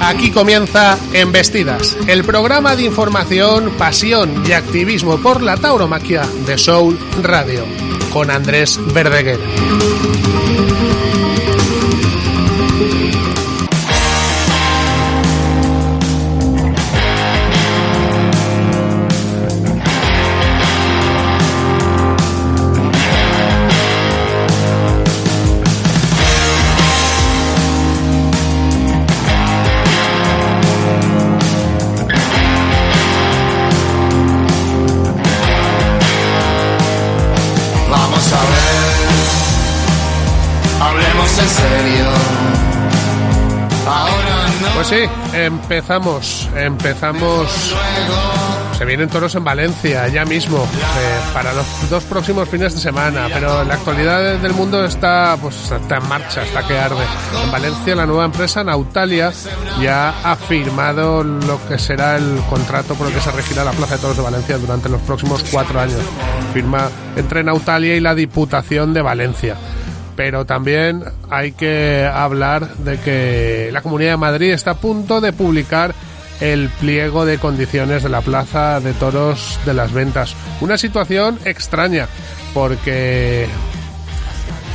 [0.00, 6.98] Aquí comienza Embestidas, el programa de información, pasión y activismo por la tauromaquia de Soul
[7.22, 7.64] Radio,
[8.12, 9.40] con Andrés Verdeguer.
[44.88, 47.74] Sí, empezamos, empezamos.
[48.78, 53.26] Se vienen toros en Valencia ya mismo eh, para los dos próximos fines de semana,
[53.32, 57.04] pero la actualidad del mundo está pues está en marcha, está que arde.
[57.42, 59.32] En Valencia la nueva empresa Nautalia
[59.80, 63.96] ya ha firmado lo que será el contrato por el que se regirá la Plaza
[63.96, 66.00] de Toros de Valencia durante los próximos cuatro años.
[66.54, 69.56] Firma entre Nautalia y la Diputación de Valencia
[70.16, 75.32] pero también hay que hablar de que la Comunidad de Madrid está a punto de
[75.32, 75.94] publicar
[76.40, 80.34] el pliego de condiciones de la Plaza de Toros de las Ventas.
[80.60, 82.08] Una situación extraña,
[82.54, 83.46] porque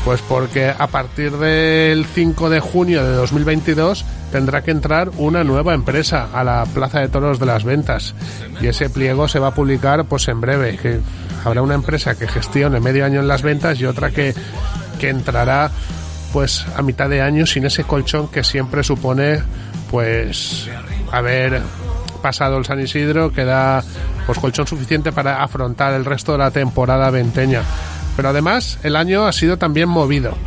[0.05, 5.75] pues porque a partir del 5 de junio de 2022 tendrá que entrar una nueva
[5.75, 8.15] empresa a la Plaza de Toros de las Ventas
[8.61, 11.01] y ese pliego se va a publicar pues en breve,
[11.45, 14.33] habrá una empresa que gestione medio año en las ventas y otra que
[15.01, 15.71] que entrará
[16.31, 19.41] pues a mitad de año sin ese colchón que siempre supone
[19.89, 20.69] pues
[21.11, 21.59] haber
[22.21, 23.83] pasado el San Isidro que da
[24.27, 27.63] pues colchón suficiente para afrontar el resto de la temporada venteña.
[28.15, 30.37] Pero además el año ha sido también movido.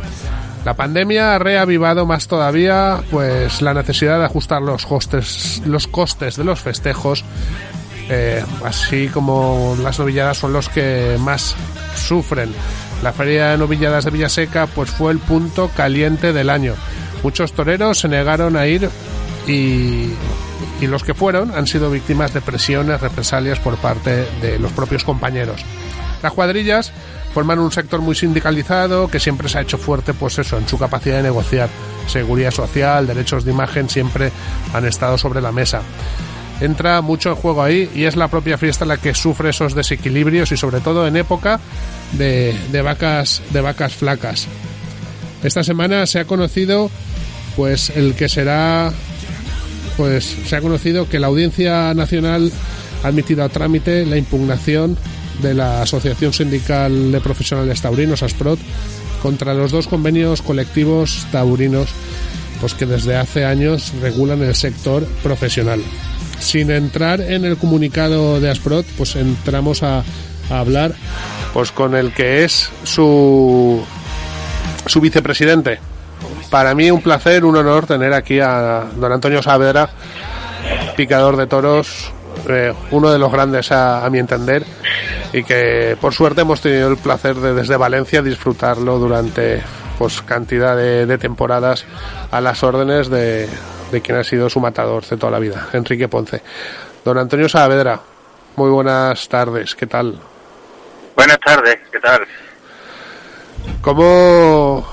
[0.63, 6.37] La pandemia ha reavivado más todavía pues la necesidad de ajustar los costes los costes
[6.37, 7.25] de los festejos
[8.09, 11.55] eh, así como las novilladas son los que más
[11.95, 12.53] sufren
[13.03, 16.73] la feria de novilladas de Villaseca pues fue el punto caliente del año.
[17.23, 18.89] Muchos toreros se negaron a ir
[19.47, 20.13] y,
[20.81, 25.63] los que fueron han sido víctimas de presiones, represalias por parte de los propios compañeros.
[26.21, 26.91] Las cuadrillas
[27.33, 31.17] forman un sector muy sindicalizado que siempre se ha hecho fuerte pues en su capacidad
[31.17, 31.69] de negociar.
[32.07, 34.31] Seguridad social, derechos de imagen siempre
[34.73, 35.81] han estado sobre la mesa
[36.61, 40.51] entra mucho en juego ahí y es la propia fiesta la que sufre esos desequilibrios
[40.51, 41.59] y sobre todo en época
[42.13, 44.47] de, de, vacas de vacas flacas.
[45.43, 46.89] Esta semana se ha conocido
[47.55, 48.91] pues el que será
[49.97, 52.51] pues se ha conocido que la Audiencia Nacional
[53.03, 54.97] ha admitido a trámite la impugnación
[55.41, 58.59] de la Asociación Sindical de Profesionales Taurinos ASPROT
[59.21, 61.89] contra los dos convenios colectivos taurinos
[62.59, 65.81] pues que desde hace años regulan el sector profesional
[66.39, 70.03] sin entrar en el comunicado de Asprot, pues entramos a,
[70.49, 70.93] hablar
[71.53, 73.83] pues con el que es su
[74.85, 75.79] su vicepresidente.
[76.51, 79.89] Para mí un placer, un honor tener aquí a don Antonio Saavedra,
[80.95, 82.11] picador de toros,
[82.47, 84.63] eh, uno de los grandes a, mi entender,
[85.33, 89.63] y que por suerte hemos tenido el placer de desde Valencia disfrutarlo durante
[89.97, 91.85] pues cantidad de, de temporadas
[92.31, 93.47] a las órdenes de,
[93.91, 96.41] de quien ha sido su matador de toda la vida, Enrique Ponce.
[97.03, 97.99] Don Antonio Saavedra,
[98.55, 100.19] muy buenas tardes, ¿qué tal?
[101.15, 102.25] Buenas tardes, ¿qué tal?
[103.81, 104.85] ¿Cómo,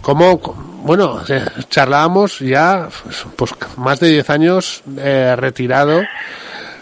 [0.00, 0.38] cómo,
[0.84, 1.22] bueno,
[1.68, 2.88] charlábamos ya,
[3.36, 6.02] pues más de 10 años eh, retirado,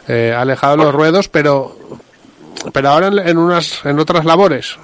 [0.09, 1.77] eh, alejado de los ruedos, pero,
[2.73, 4.77] pero ahora en, en, unas, en otras labores.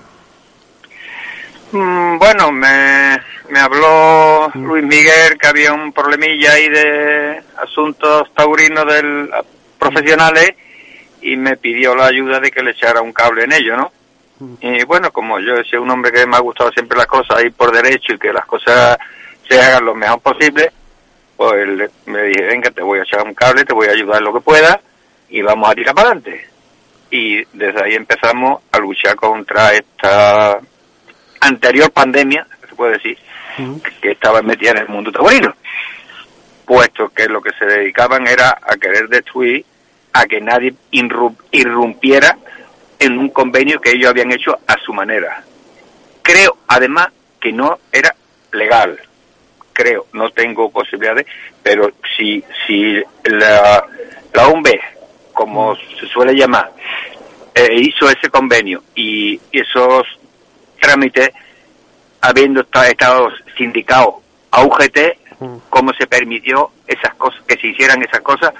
[1.72, 3.18] Mm, bueno, me,
[3.50, 9.30] me habló Luis Miguel que había un problemilla ahí de asuntos taurinos del,
[9.78, 10.52] profesionales
[11.20, 13.92] y me pidió la ayuda de que le echara un cable en ello, ¿no?
[14.60, 17.50] Y bueno, como yo soy un hombre que me ha gustado siempre las cosas ahí
[17.50, 18.96] por derecho y que las cosas
[19.48, 20.70] se hagan lo mejor posible,
[21.36, 24.24] pues me dije, venga, te voy a echar un cable, te voy a ayudar en
[24.24, 24.80] lo que pueda
[25.28, 26.46] y vamos a tirar para adelante.
[27.10, 30.60] Y desde ahí empezamos a luchar contra esta
[31.40, 33.18] anterior pandemia, se puede decir,
[33.56, 35.54] que, que estaban metidas en el mundo taurino,
[36.64, 39.64] puesto que lo que se dedicaban era a querer destruir,
[40.12, 42.36] a que nadie irrum- irrumpiera
[42.98, 45.42] en un convenio que ellos habían hecho a su manera.
[46.22, 47.08] Creo, además,
[47.40, 48.14] que no era
[48.52, 48.98] legal.
[49.72, 51.26] Creo, no tengo posibilidades,
[51.62, 53.84] pero si, si la,
[54.34, 54.68] la UNB,
[55.32, 56.72] como se suele llamar,
[57.54, 60.04] eh, hizo ese convenio y esos
[60.78, 61.30] trámites,
[62.20, 64.20] habiendo esta- estado sindicado
[64.50, 65.18] a UGT,
[65.70, 68.52] cómo se permitió esas cosas, que se hicieran esas cosas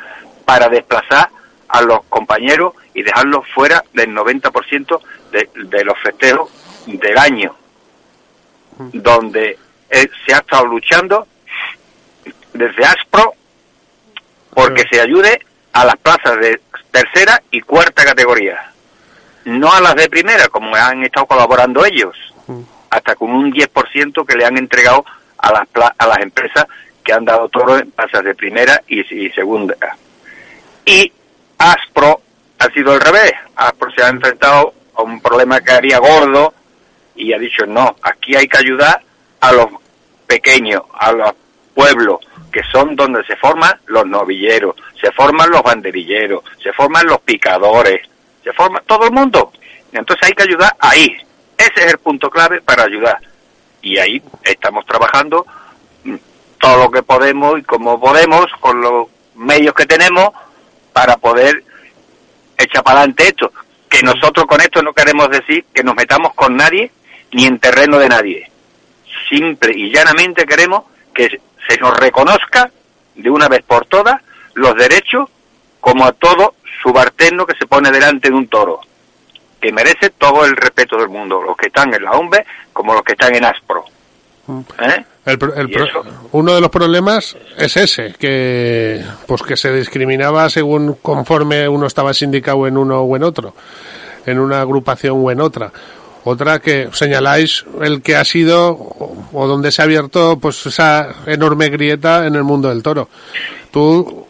[0.44, 1.28] para desplazar
[1.68, 5.00] a los compañeros y dejarlos fuera del 90%
[5.32, 6.50] de, de los festejos
[6.86, 7.54] del año,
[8.78, 9.58] donde
[9.90, 11.26] eh, se ha estado luchando
[12.52, 13.34] desde ASPRO
[14.54, 15.40] porque se ayude
[15.72, 16.60] a las plazas de
[16.90, 18.72] tercera y cuarta categoría,
[19.48, 22.16] no a las de primera, como han estado colaborando ellos,
[22.90, 25.04] hasta con un 10% que le han entregado
[25.38, 26.66] a las, pla- a las empresas
[27.04, 29.74] que han dado toros en plazas de primera y, y segunda.
[30.84, 31.12] Y
[31.58, 32.20] Aspro
[32.58, 33.32] ha sido al revés.
[33.56, 36.54] Aspro se ha enfrentado a un problema que haría gordo
[37.14, 39.02] y ha dicho, no, aquí hay que ayudar
[39.40, 39.66] a los
[40.26, 41.32] pequeños, a los
[41.74, 42.18] pueblos,
[42.52, 48.00] que son donde se forman los novilleros, se forman los banderilleros, se forman los picadores,
[48.48, 49.52] se forma todo el mundo.
[49.92, 51.16] Entonces hay que ayudar ahí.
[51.56, 53.20] Ese es el punto clave para ayudar.
[53.82, 55.46] Y ahí estamos trabajando
[56.04, 56.14] mm,
[56.58, 60.30] todo lo que podemos y como podemos, con los medios que tenemos,
[60.94, 61.62] para poder
[62.56, 63.52] echar para adelante esto.
[63.88, 66.90] Que nosotros con esto no queremos decir que nos metamos con nadie
[67.32, 68.50] ni en terreno de nadie.
[69.28, 70.84] Simple y llanamente queremos
[71.14, 72.70] que se nos reconozca
[73.14, 74.22] de una vez por todas
[74.54, 75.28] los derechos
[75.80, 78.80] como a todo subalterno que se pone delante de un toro,
[79.60, 83.02] que merece todo el respeto del mundo, los que están en la UMBE como los
[83.02, 83.84] que están en ASPRO.
[84.80, 85.04] ¿Eh?
[85.26, 85.52] El pro-
[86.32, 92.14] uno de los problemas es ese, que pues que se discriminaba según conforme uno estaba
[92.14, 93.54] sindicado en uno o en otro,
[94.24, 95.70] en una agrupación o en otra.
[96.24, 101.14] Otra que señaláis el que ha sido o, o donde se ha abierto pues esa
[101.26, 103.08] enorme grieta en el mundo del toro.
[103.70, 104.27] Tú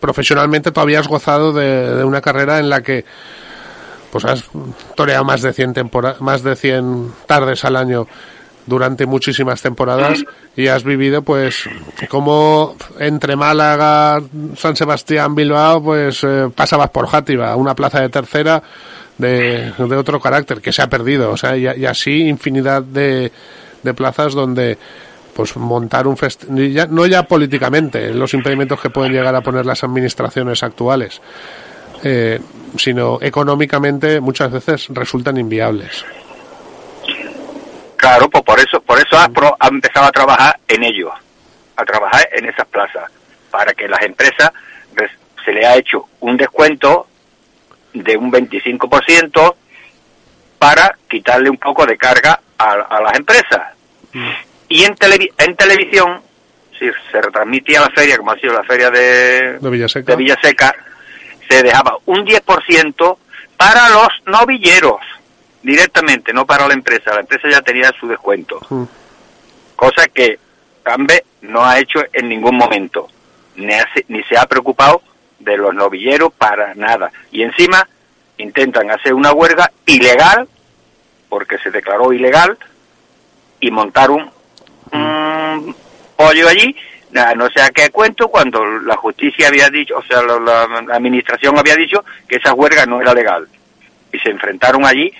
[0.00, 3.04] profesionalmente todavía has gozado de, una carrera en la que
[4.10, 4.44] pues has
[4.96, 8.06] toreado más de 100 tempora- más de 100 tardes al año
[8.66, 10.22] durante muchísimas temporadas
[10.56, 11.64] y has vivido pues
[12.08, 14.20] como entre Málaga,
[14.56, 18.62] San Sebastián, Bilbao, pues eh, pasabas por Játiva, una plaza de tercera
[19.18, 23.30] de, de otro carácter que se ha perdido, o sea, y, y así infinidad de,
[23.82, 24.78] de plazas donde
[25.34, 29.64] pues montar un fest ya, no ya políticamente los impedimentos que pueden llegar a poner
[29.66, 31.20] las administraciones actuales
[32.02, 32.40] eh,
[32.76, 36.04] sino económicamente muchas veces resultan inviables
[37.96, 41.10] Claro, pues por eso, por eso ASPRO ha empezado a trabajar en ello,
[41.76, 43.10] a trabajar en esas plazas,
[43.50, 44.50] para que las empresas
[44.94, 45.10] res-
[45.44, 47.06] se le ha hecho un descuento
[47.92, 49.54] de un 25%
[50.58, 53.60] para quitarle un poco de carga a, a las empresas.
[54.70, 56.22] Y en, televi- en televisión,
[56.78, 60.74] si se retransmitía la feria, como ha sido la feria de, de Villaseca de Villaseca,
[61.48, 63.18] se dejaba un 10%
[63.56, 65.00] para los novilleros,
[65.62, 67.12] directamente, no para la empresa.
[67.14, 68.60] La empresa ya tenía su descuento.
[68.70, 68.84] Mm.
[69.76, 70.38] Cosa que
[70.82, 73.08] Cambe no ha hecho en ningún momento,
[73.56, 75.02] ni, hace- ni se ha preocupado
[75.40, 77.10] de los novilleros para nada.
[77.32, 77.86] Y encima
[78.38, 80.48] intentan hacer una huelga ilegal,
[81.28, 82.56] porque se declaró ilegal,
[83.58, 84.30] y montaron
[84.92, 85.74] un
[86.16, 86.74] pollo allí,
[87.10, 90.94] na- no sé a qué cuento, cuando la justicia había dicho, o sea, la, la
[90.94, 93.48] administración había dicho que esa huelga no era legal.
[94.12, 95.12] Y se enfrentaron allí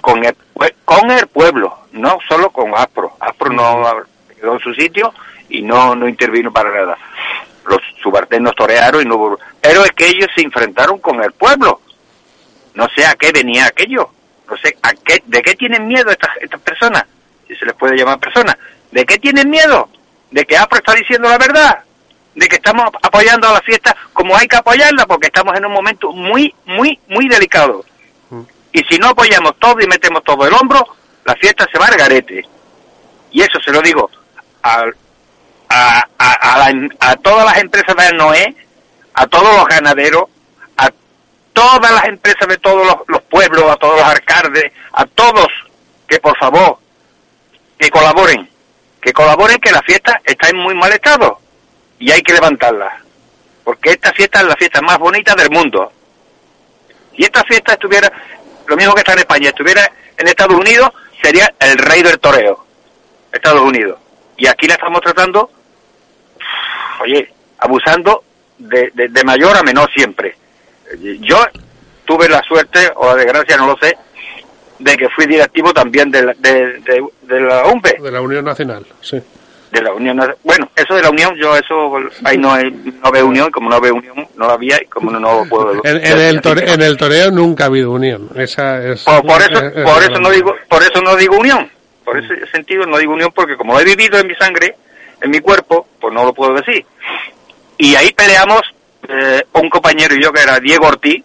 [0.00, 0.34] con el,
[0.84, 3.16] con el pueblo, no solo con Aspro.
[3.20, 3.86] Aspro no
[4.38, 5.12] quedó en su sitio
[5.48, 6.98] y no, no intervino para nada.
[7.66, 9.38] Los subalternos torearon y no hubo...
[9.60, 11.80] Pero es que ellos se enfrentaron con el pueblo.
[12.74, 14.10] No sé a qué venía aquello.
[14.50, 17.04] No sé a qué, de qué tienen miedo estas, estas personas,
[17.46, 18.56] si se les puede llamar personas.
[18.90, 19.88] ¿De qué tienen miedo?
[20.30, 21.80] ¿De que Apro está diciendo la verdad?
[22.34, 25.06] ¿De que estamos ap- apoyando a la fiesta como hay que apoyarla?
[25.06, 27.84] Porque estamos en un momento muy, muy, muy delicado.
[28.72, 30.84] Y si no apoyamos todo y metemos todo el hombro,
[31.24, 32.44] la fiesta se va al garete.
[33.32, 34.10] Y eso se lo digo
[34.62, 34.84] a,
[35.68, 38.54] a, a, la- a todas las empresas del Noé,
[39.14, 40.24] a todos los ganaderos,
[40.76, 40.88] a
[41.52, 45.46] todas las empresas de todos los, los pueblos, a todos los alcaldes, a todos,
[46.08, 46.78] que por favor,
[47.78, 48.48] que colaboren,
[49.00, 51.40] que colaboren que la fiesta está en muy mal estado
[51.98, 53.02] y hay que levantarla.
[53.64, 55.92] Porque esta fiesta es la fiesta más bonita del mundo.
[57.16, 58.10] Si esta fiesta estuviera,
[58.66, 60.90] lo mismo que está en España, estuviera en Estados Unidos,
[61.22, 62.64] sería el rey del toreo,
[63.32, 63.98] Estados Unidos.
[64.36, 65.50] Y aquí la estamos tratando,
[67.00, 68.24] oye, abusando
[68.58, 70.36] de, de, de mayor a menor siempre.
[71.20, 71.44] Yo
[72.04, 73.96] tuve la suerte, o la desgracia, no lo sé,
[74.80, 77.96] de que fui directivo también de la, de, de, de la UMPE.
[78.02, 79.20] De la Unión Nacional, sí.
[79.70, 80.20] De la Unión.
[80.42, 81.92] Bueno, eso de la Unión, yo eso,
[82.24, 85.12] ahí no, hay, no veo unión, como no veo unión, no la había, y como
[85.12, 85.74] no, no puedo...
[85.84, 88.28] En, en el tore- en el toreo nunca ha habido unión.
[88.34, 91.36] Esa es, Por, por eso, es- es por eso no digo, por eso no digo
[91.38, 91.70] unión.
[92.04, 94.74] Por ese sentido no digo unión porque como lo he vivido en mi sangre,
[95.22, 96.84] en mi cuerpo, pues no lo puedo decir.
[97.78, 98.62] Y ahí peleamos
[99.08, 101.22] eh, un compañero y yo que era Diego Ortiz,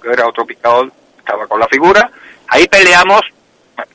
[0.00, 2.08] que era otro picador, estaba con la figura.
[2.50, 3.22] Ahí peleamos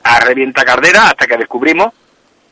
[0.02, 1.92] a revienta cardera hasta que descubrimos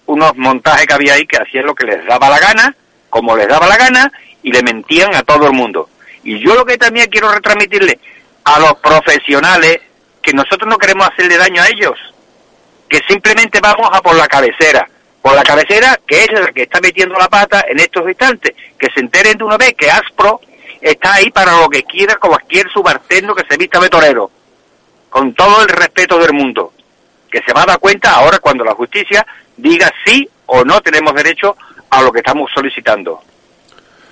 [0.07, 2.77] unos montajes que había ahí que hacían lo que les daba la gana,
[3.09, 5.89] como les daba la gana, y le mentían a todo el mundo.
[6.23, 7.99] Y yo lo que también quiero retransmitirle
[8.45, 9.81] a los profesionales
[10.21, 11.99] que nosotros no queremos hacerle daño a ellos,
[12.87, 14.87] que simplemente vamos a por la cabecera,
[15.23, 18.89] por la cabecera que es la que está metiendo la pata en estos instantes, que
[18.93, 20.43] se enteren de una vez que Aspro
[20.83, 24.31] está ahí para lo que quiera cualquier subalterno que se vista de torero,
[25.15, 26.73] con todo el respeto del mundo,
[27.31, 29.25] que se va a dar cuenta ahora cuando la justicia
[29.57, 31.57] diga sí o no tenemos derecho
[31.89, 33.23] a lo que estamos solicitando.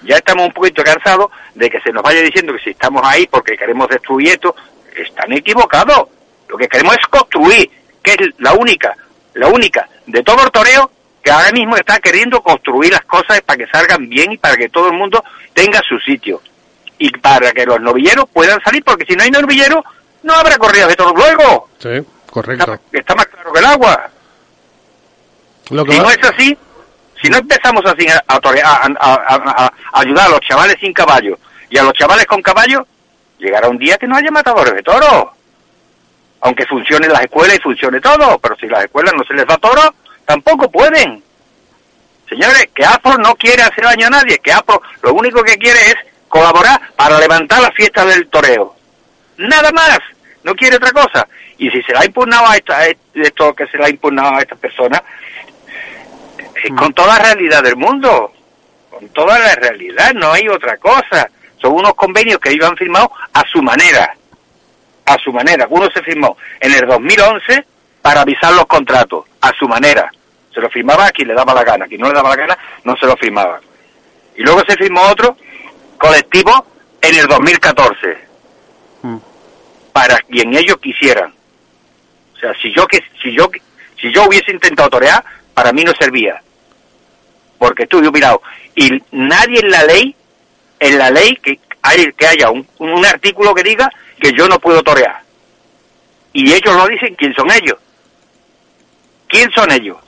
[0.05, 3.27] Ya estamos un poquito cansados de que se nos vaya diciendo que si estamos ahí
[3.27, 4.55] porque queremos destruir esto,
[4.95, 6.07] están equivocados.
[6.47, 7.69] Lo que queremos es construir,
[8.01, 8.97] que es la única,
[9.35, 10.89] la única de todo el toreo
[11.21, 14.69] que ahora mismo está queriendo construir las cosas para que salgan bien y para que
[14.69, 16.41] todo el mundo tenga su sitio.
[16.97, 19.83] Y para que los novilleros puedan salir, porque si no hay novilleros,
[20.23, 21.69] no habrá corridas de toros luego.
[21.79, 22.79] Sí, correcto.
[22.93, 24.11] está más claro que el agua.
[25.71, 26.59] Lo que Si va- no es así,
[27.23, 31.39] si no empezamos así a ayudar a los chavales sin caballo
[31.71, 32.87] y a los chavales con caballo,
[33.39, 35.27] llegará un día que no haya matadores de toros.
[36.41, 39.57] Aunque funcionen las escuelas y funcione todo, pero si las escuelas no se les da
[39.59, 39.95] toro,
[40.27, 41.23] tampoco pueden.
[42.29, 45.79] Señores, que APRO no quiere hacer daño a nadie, que APRO lo único que quiere
[45.87, 45.95] es
[46.29, 48.75] colaborar para levantar la fiesta del toreo.
[49.37, 49.99] Nada más,
[50.45, 51.27] no quiere otra cosa.
[51.59, 54.41] Y si se le ha impugnado a, esta, esto que se le ha impugnado a
[54.41, 55.03] estas personas,
[56.63, 58.33] es con toda la realidad del mundo,
[58.91, 61.29] con toda la realidad, no hay otra cosa.
[61.61, 64.15] Son unos convenios que ellos han firmado a su manera,
[65.07, 65.67] a su manera.
[65.71, 67.65] Uno se firmó en el 2011
[68.03, 70.11] para avisar los contratos, a su manera.
[70.53, 72.59] Se lo firmaba a quien le daba la gana, quien no le daba la gana
[72.85, 73.61] no se lo firmaba.
[74.37, 75.37] Y luego se firmó otro
[75.99, 76.67] colectivo
[77.01, 78.32] en el 2014 Mm.
[79.93, 81.33] Para quien ellos quisieran.
[82.35, 83.51] O sea, si yo que si yo
[84.01, 86.43] si yo hubiese intentado torear, para mí no servía.
[87.59, 88.43] Porque estuve jubilado
[88.75, 90.17] y nadie en la ley
[90.81, 94.59] en la ley que hay que haya un, un artículo que diga que yo no
[94.59, 95.23] puedo torear.
[96.33, 97.79] Y ellos lo dicen, ¿quién son ellos?
[99.29, 99.99] ¿Quién son ellos?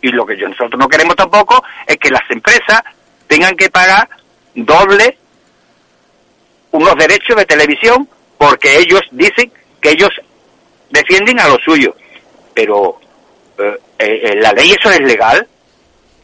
[0.00, 2.82] Y lo que nosotros no queremos tampoco es que las empresas
[3.26, 4.08] tengan que pagar
[4.54, 5.18] doble
[6.70, 10.10] unos derechos de televisión porque ellos dicen que ellos
[10.90, 11.94] defienden a lo suyo.
[12.54, 12.98] Pero
[13.58, 15.46] eh, eh, en la ley eso es legal.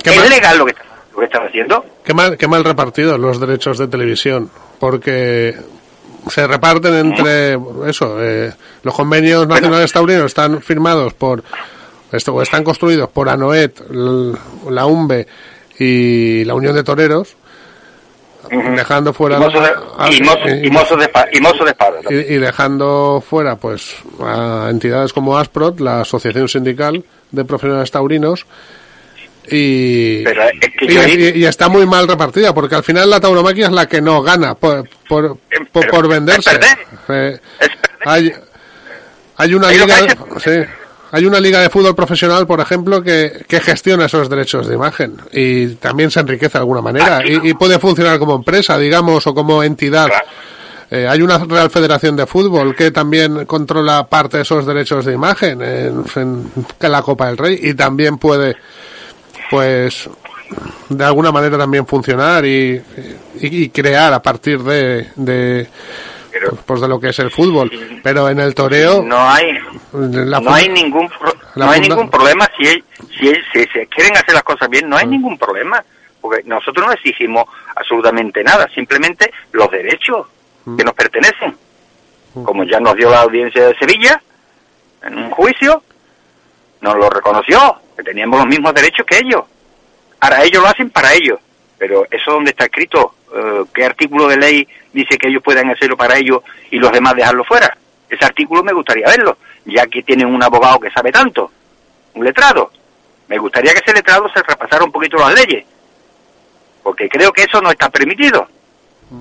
[0.03, 0.75] ¿Qué ¿Es mal, legal lo que,
[1.13, 1.85] lo que están haciendo?
[2.05, 5.55] qué mal- qué mal repartidos los derechos de televisión, porque
[6.29, 8.17] se reparten entre eso.
[8.23, 8.53] eh,
[8.83, 11.43] los convenios nacionales taurinos están firmados por
[12.13, 15.27] esto están construidos por ANOET, la UMBE
[15.79, 17.37] y la Unión de Toreros,
[18.51, 21.65] dejando fuera y mozos de, a- y mozos- y- y mozos de, espa- y mozos
[21.65, 22.01] de espada.
[22.11, 28.47] y, y dejando fuera pues a entidades como ASPROT, la Asociación Sindical de Profesionales Taurinos,
[29.51, 33.67] y, Pero es que y, ahí- está muy mal repartida, porque al final la tauromaquia
[33.67, 35.37] es la que no gana por, por,
[35.73, 36.51] por, Eh, por es venderse.
[36.51, 36.79] perder.
[37.09, 37.79] Eh, Es perder.
[38.07, 38.33] hay,
[39.37, 40.09] hay una liga, hay
[40.41, 40.51] sí,
[41.15, 45.17] hay una liga de fútbol profesional, por ejemplo, que, que gestiona esos derechos de imagen
[45.33, 49.35] y también se enriquece de alguna manera y, y puede funcionar como empresa, digamos, o
[49.35, 50.07] como entidad.
[50.09, 50.27] Claro.
[50.91, 55.15] Eh, hay una Real Federación de Fútbol que también controla parte de esos derechos de
[55.15, 58.55] imagen en, en la Copa del Rey y también puede,
[59.51, 60.09] pues,
[60.91, 62.81] de alguna manera también funcionar y,
[63.41, 65.67] y- y crear a partir de, de,
[66.31, 67.71] Pero pues, de lo que es el fútbol.
[68.03, 69.47] Pero en el toreo, no hay
[69.95, 71.09] la no hay ningún
[71.55, 75.07] no hay ningún problema si, si, si se quieren hacer las cosas bien no hay
[75.07, 75.85] ningún problema
[76.21, 77.45] porque nosotros no exigimos
[77.77, 80.27] absolutamente nada simplemente los derechos
[80.77, 81.55] que nos pertenecen.
[82.33, 84.21] Como ya nos dio la audiencia de Sevilla
[85.03, 85.83] en un juicio
[86.81, 89.45] nos lo reconoció que teníamos los mismos derechos que ellos.
[90.21, 91.39] Ahora ellos lo hacen para ellos
[91.79, 95.97] pero eso donde está escrito Eh, qué artículo de ley dice que ellos puedan hacerlo
[95.97, 97.77] para ellos y los demás dejarlo fuera
[98.09, 101.51] ese artículo me gustaría verlo ya que tienen un abogado que sabe tanto,
[102.15, 102.71] un letrado.
[103.29, 105.65] Me gustaría que ese letrado se repasara un poquito las leyes,
[106.83, 108.47] porque creo que eso no está permitido.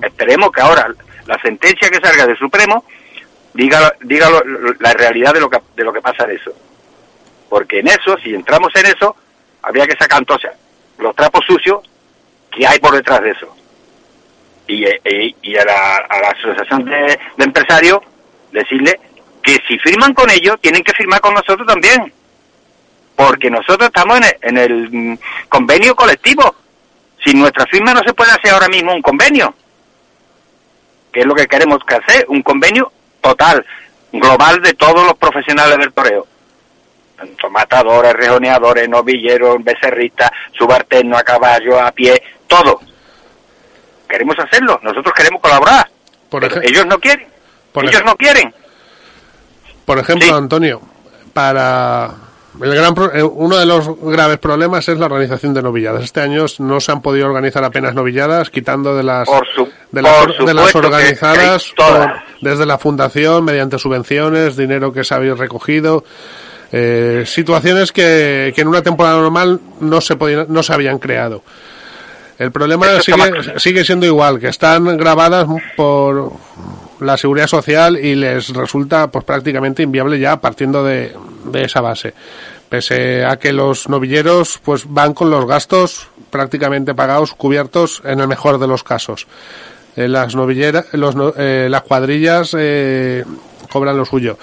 [0.02, 0.92] Esperemos que ahora
[1.26, 2.84] la sentencia que salga del Supremo
[3.54, 4.28] diga, diga
[4.80, 6.52] la realidad de lo, que, de lo que pasa en eso.
[7.48, 9.16] Porque en eso, si entramos en eso,
[9.62, 10.50] habría que sacar entonces
[10.98, 11.80] los trapos sucios
[12.50, 13.54] que hay por detrás de eso.
[14.66, 17.98] Y, y, y a, la, a, la, asociación de, de empresarios
[18.50, 18.98] decirle
[19.44, 22.12] que si firman con ellos, tienen que firmar con nosotros también.
[23.14, 26.56] Porque nosotros estamos en el, en el mm, convenio colectivo.
[27.22, 29.54] Sin nuestra firma no se puede hacer ahora mismo un convenio.
[31.12, 33.64] Que es lo que queremos que hacer, un convenio total,
[34.12, 36.26] global de todos los profesionales del toreo.
[37.16, 42.80] Tanto matadores, rejoneadores, novilleros, becerristas, subalternos a caballo, a pie, todo.
[44.08, 45.88] Queremos hacerlo, nosotros queremos colaborar.
[46.28, 47.28] Por pero ellos no quieren.
[47.72, 48.52] Por ellos no quieren.
[49.84, 50.34] Por ejemplo, sí.
[50.34, 50.80] Antonio,
[51.32, 52.10] para
[52.62, 53.10] el gran pro...
[53.32, 56.04] uno de los graves problemas es la organización de novilladas.
[56.04, 59.68] Este año no se han podido organizar apenas novilladas, quitando de las su...
[59.90, 65.34] de las, de las organizadas por, desde la fundación, mediante subvenciones, dinero que se había
[65.34, 66.04] recogido.
[66.72, 71.42] Eh, situaciones que, que, en una temporada normal no se podían, no se habían creado.
[72.38, 76.32] El problema sigue, sigue siendo igual, que están grabadas por
[77.00, 81.14] la seguridad social y les resulta pues prácticamente inviable ya partiendo de,
[81.46, 82.14] de, esa base.
[82.68, 88.28] Pese a que los novilleros pues van con los gastos prácticamente pagados, cubiertos en el
[88.28, 89.26] mejor de los casos.
[89.96, 93.24] Eh, las novilleras, los, eh, las cuadrillas eh,
[93.70, 94.36] cobran lo suyo.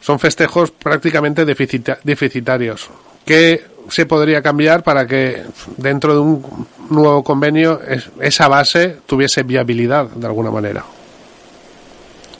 [0.00, 2.90] Son festejos prácticamente deficita deficitarios.
[3.24, 5.42] ¿Qué se podría cambiar para que
[5.76, 10.84] dentro de un nuevo convenio es, esa base tuviese viabilidad de alguna manera?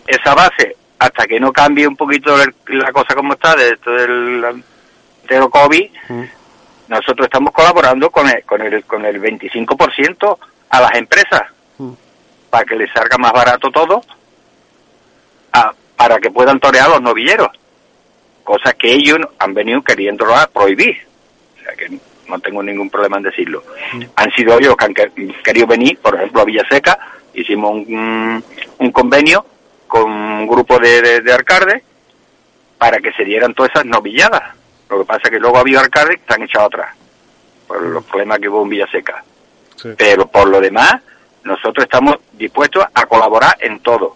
[0.06, 4.62] Esa base, hasta que no cambie un poquito la cosa como está, de esto del
[5.50, 6.24] COVID, mm.
[6.88, 11.42] nosotros estamos colaborando con el, con el, con el 25% a las empresas,
[11.78, 11.92] mm.
[12.50, 14.02] para que les salga más barato todo,
[15.52, 17.48] a, para que puedan torear los novilleros,
[18.44, 20.98] cosas que ellos han venido queriendo prohibir.
[21.54, 21.98] O sea que
[22.28, 23.64] no tengo ningún problema en decirlo.
[23.92, 24.02] Mm.
[24.16, 26.98] Han sido ellos que han querido venir, por ejemplo, a Villaseca,
[27.32, 28.44] hicimos un,
[28.78, 29.46] un convenio
[29.90, 31.82] con un grupo de, de, de alcaldes
[32.78, 34.54] para que se dieran todas esas novilladas.
[34.88, 36.96] Lo que pasa es que luego ha habido alcaldes que están echados atrás
[37.66, 39.24] por los problemas que hubo en Villaseca.
[39.76, 39.88] Sí.
[39.98, 40.94] Pero por lo demás,
[41.42, 44.14] nosotros estamos dispuestos a colaborar en todo.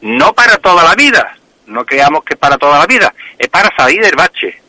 [0.00, 3.74] No para toda la vida, no creamos que es para toda la vida, es para
[3.76, 4.60] salir del bache.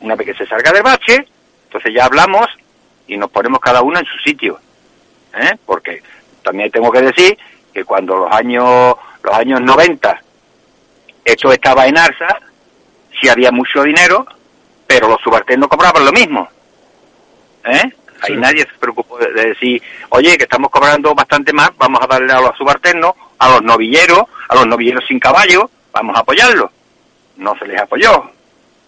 [0.00, 1.26] Una vez que se salga del bache,
[1.66, 2.46] entonces ya hablamos
[3.06, 4.58] y nos ponemos cada uno en su sitio.
[5.34, 5.56] ¿eh?
[5.66, 6.02] Porque
[6.42, 7.38] también tengo que decir
[7.72, 10.20] que cuando los años los años 90
[11.24, 12.26] esto estaba en alza,
[13.20, 14.26] sí había mucho dinero,
[14.86, 16.48] pero los subalternos cobraban lo mismo.
[17.64, 17.92] ¿Eh?
[18.22, 18.36] Ahí sí.
[18.36, 22.32] nadie se preocupó de, de, decir, oye, que estamos cobrando bastante más, vamos a darle
[22.32, 26.70] a los subalternos, a los novilleros, a los novilleros sin caballo, vamos a apoyarlos.
[27.36, 28.30] No se les apoyó.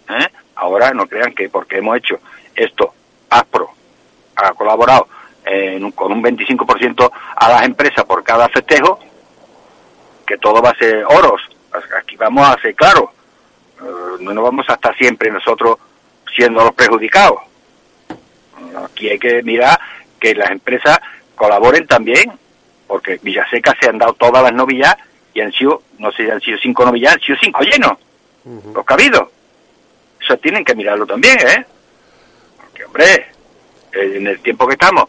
[0.09, 0.29] ¿Eh?
[0.57, 2.19] Ahora no crean que porque hemos hecho
[2.55, 2.93] esto,
[3.31, 3.71] ASPRO
[4.37, 5.09] ha colaborado
[5.45, 8.99] eh, con un 25% a las empresas por cada festejo,
[10.27, 11.43] que todo va a ser oros.
[11.99, 13.11] Aquí vamos a ser claros.
[13.81, 15.79] Uh, no nos vamos a estar siempre nosotros
[16.35, 17.41] siendo los perjudicados.
[18.85, 19.79] Aquí hay que mirar
[20.19, 20.99] que las empresas
[21.35, 22.33] colaboren también,
[22.87, 24.97] porque Villaseca se han dado todas las novillas
[25.33, 27.93] y han sido, no sé, han sido cinco novillas, han sido cinco llenos,
[28.45, 28.75] uh -huh.
[28.75, 29.29] los cabidos.
[30.21, 31.67] Eso tienen que mirarlo también, ¿eh?
[32.61, 33.27] Porque, hombre,
[33.93, 35.09] en el tiempo que estamos,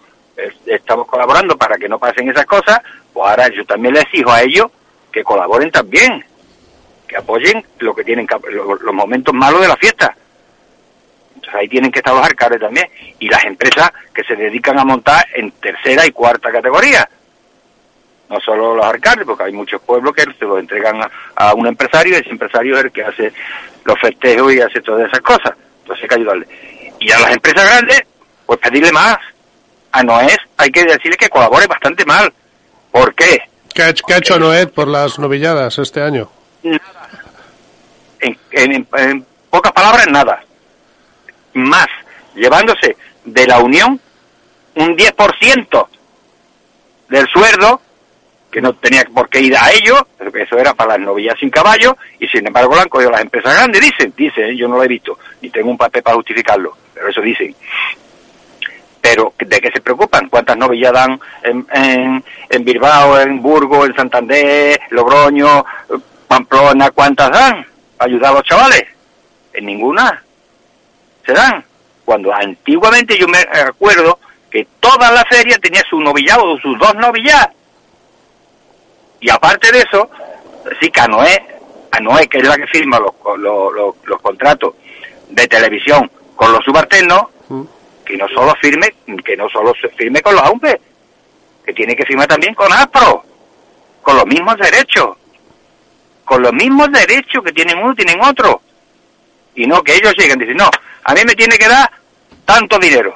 [0.66, 2.80] estamos colaborando para que no pasen esas cosas,
[3.14, 4.68] pues ahora yo también les exijo a ellos
[5.12, 6.24] que colaboren también,
[7.08, 10.16] que apoyen lo que tienen los, los momentos malos de la fiesta.
[11.36, 15.26] Entonces ahí tienen que los alcaldes también y las empresas que se dedican a montar
[15.36, 17.08] en tercera y cuarta categoría.
[18.30, 21.00] No solo los alcaldes, porque hay muchos pueblos que se los entregan
[21.36, 23.32] a un empresario y ese empresario es el que hace
[23.84, 25.54] los festejos y hace todas esas cosas.
[25.82, 26.48] Entonces hay que ayudarle.
[27.00, 28.02] Y a las empresas grandes,
[28.46, 29.18] pues pedirle más,
[29.96, 32.32] a Noé hay que decirle que colabore bastante mal.
[32.92, 33.40] ¿Por qué?
[33.74, 36.30] ¿Qué ha hecho, qué ha hecho Noé por las novilladas este año?
[36.64, 37.10] Nada.
[38.20, 40.44] En, en, en, pocas palabras, nada.
[41.54, 41.88] Más,
[42.36, 44.00] llevándose de la Unión
[44.76, 45.88] un 10%
[47.08, 47.82] del sueldo,
[48.52, 50.02] que no tenía por qué ir a ellos,
[50.34, 53.54] eso era para las novillas sin caballo, y sin embargo lo han cogido las empresas
[53.54, 57.08] grandes, dicen, dicen, yo no lo he visto, ni tengo un papel para justificarlo, pero
[57.08, 57.56] eso dicen
[59.06, 60.30] pero ¿de qué se preocupan?
[60.30, 65.64] ¿Cuántas novillas dan en, en, en Bilbao, en Burgos, en Santander, Logroño,
[66.28, 66.90] Pamplona?
[66.90, 67.68] ¿Cuántas dan?
[68.00, 68.84] ayudar a los chavales?
[69.54, 70.24] En ninguna.
[71.24, 71.64] Se dan.
[72.04, 74.18] Cuando antiguamente yo me acuerdo
[74.50, 77.48] que toda la feria tenía su novillado, sus dos novillas.
[79.20, 80.10] Y aparte de eso,
[80.82, 81.46] sí que a Noé,
[81.92, 84.74] a Noé, que es la que firma los, los, los, contratos
[85.30, 87.75] de televisión con los subalternos, mm.
[88.06, 90.80] Que no solo firme, que no solo se firme con los AUMPE,
[91.66, 93.26] que tiene que firmar también con APRO,
[94.02, 95.18] con los mismos derechos,
[96.24, 98.62] con los mismos derechos que tienen uno, tienen otro.
[99.56, 100.70] Y no que ellos lleguen y dicen, no,
[101.04, 101.90] a mí me tiene que dar
[102.46, 103.16] tanto dinero.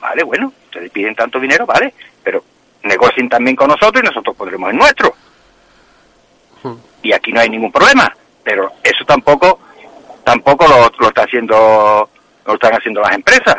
[0.00, 2.44] Vale, bueno, ustedes piden tanto dinero, vale, pero
[2.82, 5.14] negocien también con nosotros y nosotros pondremos el nuestro.
[6.62, 6.74] Hmm.
[7.02, 8.12] Y aquí no hay ningún problema,
[8.44, 9.60] pero eso tampoco
[10.24, 12.08] tampoco lo, lo está haciendo
[12.46, 13.56] lo están haciendo las empresas.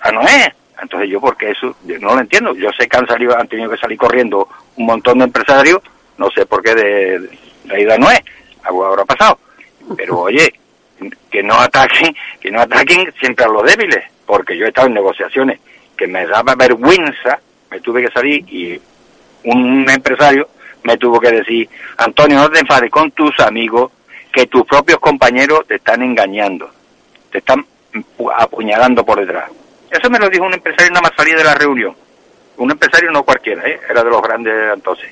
[0.00, 0.48] Ah, no es.
[0.80, 2.54] Entonces yo porque eso no lo entiendo.
[2.54, 5.80] Yo sé que han salido han tenido que salir corriendo un montón de empresarios,
[6.16, 7.18] no sé por qué de,
[7.64, 8.20] de ida no es,
[8.62, 9.38] algo habrá pasado.
[9.96, 10.52] Pero oye,
[11.30, 14.94] que no ataquen, que no ataquen siempre a los débiles, porque yo he estado en
[14.94, 15.60] negociaciones
[15.96, 17.40] que me daba vergüenza,
[17.70, 18.80] me tuve que salir y
[19.44, 20.48] un empresario
[20.84, 23.92] me tuvo que decir, Antonio, no te enfades con tus amigos,
[24.32, 26.70] que tus propios compañeros te están engañando,
[27.40, 27.64] te están
[28.36, 29.50] apuñalando por detrás.
[29.90, 31.96] Eso me lo dijo un empresario nada más salir de la reunión.
[32.56, 33.80] Un empresario no cualquiera, ¿eh?
[33.88, 35.10] era de los grandes entonces.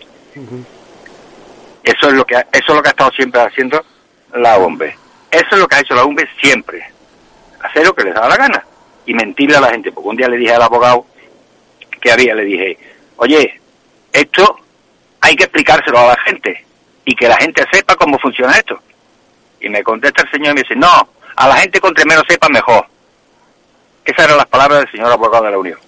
[1.83, 3.85] Eso es lo que eso es lo que ha estado siempre haciendo
[4.35, 4.83] la OMB.
[5.31, 6.85] Eso es lo que ha hecho la UMBE siempre.
[7.62, 8.65] Hacer lo que les da la gana
[9.07, 9.93] y mentirle a la gente.
[9.93, 11.07] Porque un día le dije al abogado
[12.01, 12.79] que había, le dije,
[13.17, 13.61] oye,
[14.12, 14.59] esto
[15.21, 16.65] hay que explicárselo a la gente
[17.05, 18.81] y que la gente sepa cómo funciona esto.
[19.61, 22.49] Y me contesta el señor y me dice, no, a la gente contra menos sepa
[22.49, 22.87] mejor.
[24.05, 25.79] Esas eran las palabras del señor abogado de la Unión.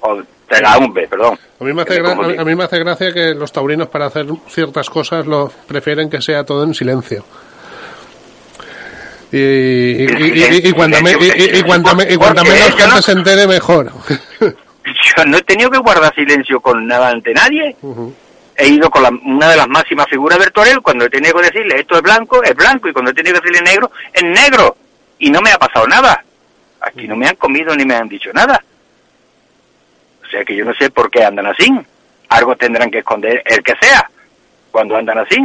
[0.00, 1.38] O de la UMBE, perdón.
[1.60, 4.90] A mí, me hace a mí me hace gracia que los taurinos para hacer ciertas
[4.90, 7.24] cosas lo prefieren que sea todo en silencio.
[9.32, 13.92] Y, y, y, cuando, me, y, cuando, me, y cuando menos gente se entere, mejor.
[14.40, 17.76] Yo no he tenido que guardar silencio con nada ante nadie.
[18.60, 21.46] He ido con la, una de las máximas figuras de Torel cuando he tenido que
[21.46, 24.76] decirle esto es blanco, es blanco, y cuando he tenido que decirle negro, es negro.
[25.18, 26.22] Y no me ha pasado nada.
[26.82, 28.62] Aquí no me han comido ni me han dicho nada.
[30.22, 31.72] O sea que yo no sé por qué andan así.
[32.28, 34.10] Algo tendrán que esconder el que sea
[34.70, 35.42] cuando andan así.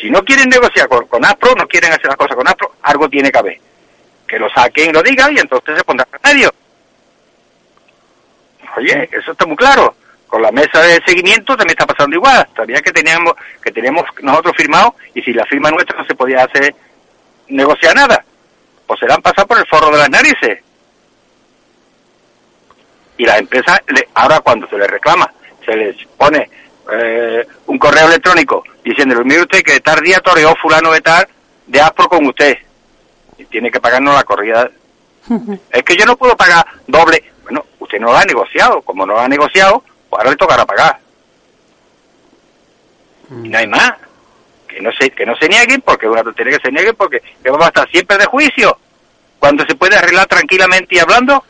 [0.00, 3.32] Si no quieren negociar con, con no quieren hacer las cosas con APRO, algo tiene
[3.32, 3.60] que haber.
[4.28, 6.54] Que lo saquen y lo digan y entonces se pondrán en medio.
[8.76, 9.96] Oye, eso está muy claro.
[10.30, 12.46] Con la mesa de seguimiento también está pasando igual.
[12.54, 16.44] Todavía que teníamos, que teníamos nosotros firmado y si la firma nuestra no se podía
[16.44, 16.72] hacer
[17.48, 18.24] negociar nada.
[18.86, 20.60] Pues se la han pasado por el forro de las narices.
[23.18, 23.80] Y las empresas,
[24.14, 25.28] ahora cuando se les reclama,
[25.66, 26.48] se les pone
[26.92, 31.26] eh, un correo electrónico diciéndole, mire usted que tal día toreó fulano de tal
[31.66, 32.56] de ASPRO con usted
[33.36, 34.70] y tiene que pagarnos la corrida.
[35.72, 37.20] es que yo no puedo pagar doble.
[37.42, 38.80] Bueno, usted no lo ha negociado.
[38.82, 40.98] Como no lo ha negociado, pues ahora le tocará pagar.
[43.30, 43.92] Y no hay más.
[44.66, 47.64] Que no se, que no se nieguen, porque una tontería que se nieguen, porque vamos
[47.64, 48.76] a estar siempre de juicio.
[49.38, 51.44] Cuando se puede arreglar tranquilamente y hablando,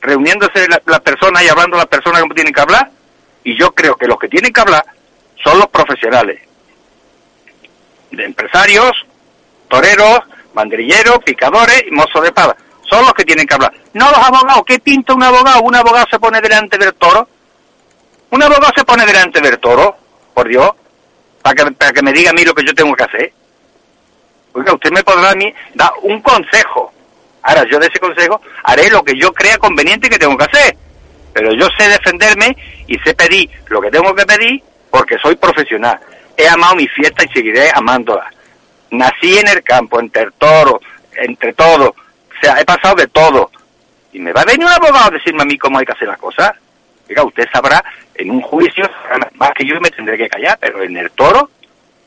[0.00, 2.90] reuniéndose las la personas y hablando las personas como tienen que hablar,
[3.42, 4.84] y yo creo que los que tienen que hablar
[5.42, 6.40] son los profesionales.
[8.10, 8.92] De empresarios,
[9.68, 10.20] toreros,
[10.54, 12.56] banderilleros, picadores y mozos de espada.
[12.88, 13.72] Son los que tienen que hablar.
[13.94, 14.62] No los abogados.
[14.66, 15.60] ¿Qué pinta un abogado?
[15.62, 17.28] ¿Un abogado se pone delante del toro?
[18.30, 19.96] ¿Un abogado se pone delante del toro?
[20.34, 20.70] Por Dios.
[21.42, 23.32] Para que, para que me diga a mí lo que yo tengo que hacer.
[24.52, 26.92] Oiga, usted me podrá a mí dar un consejo.
[27.42, 30.76] Ahora, yo de ese consejo haré lo que yo crea conveniente que tengo que hacer
[31.36, 36.00] pero yo sé defenderme y sé pedir lo que tengo que pedir porque soy profesional.
[36.34, 38.32] He amado mi fiesta y seguiré amándola.
[38.92, 40.80] Nací en el campo, entre el toro,
[41.14, 41.94] entre todo.
[42.36, 43.50] O sea, he pasado de todo.
[44.12, 46.08] Y me va a venir un abogado a decirme a mí cómo hay que hacer
[46.08, 46.52] las cosas.
[47.08, 48.88] Diga, usted sabrá, en un juicio,
[49.34, 51.50] más que yo me tendré que callar, pero en el toro,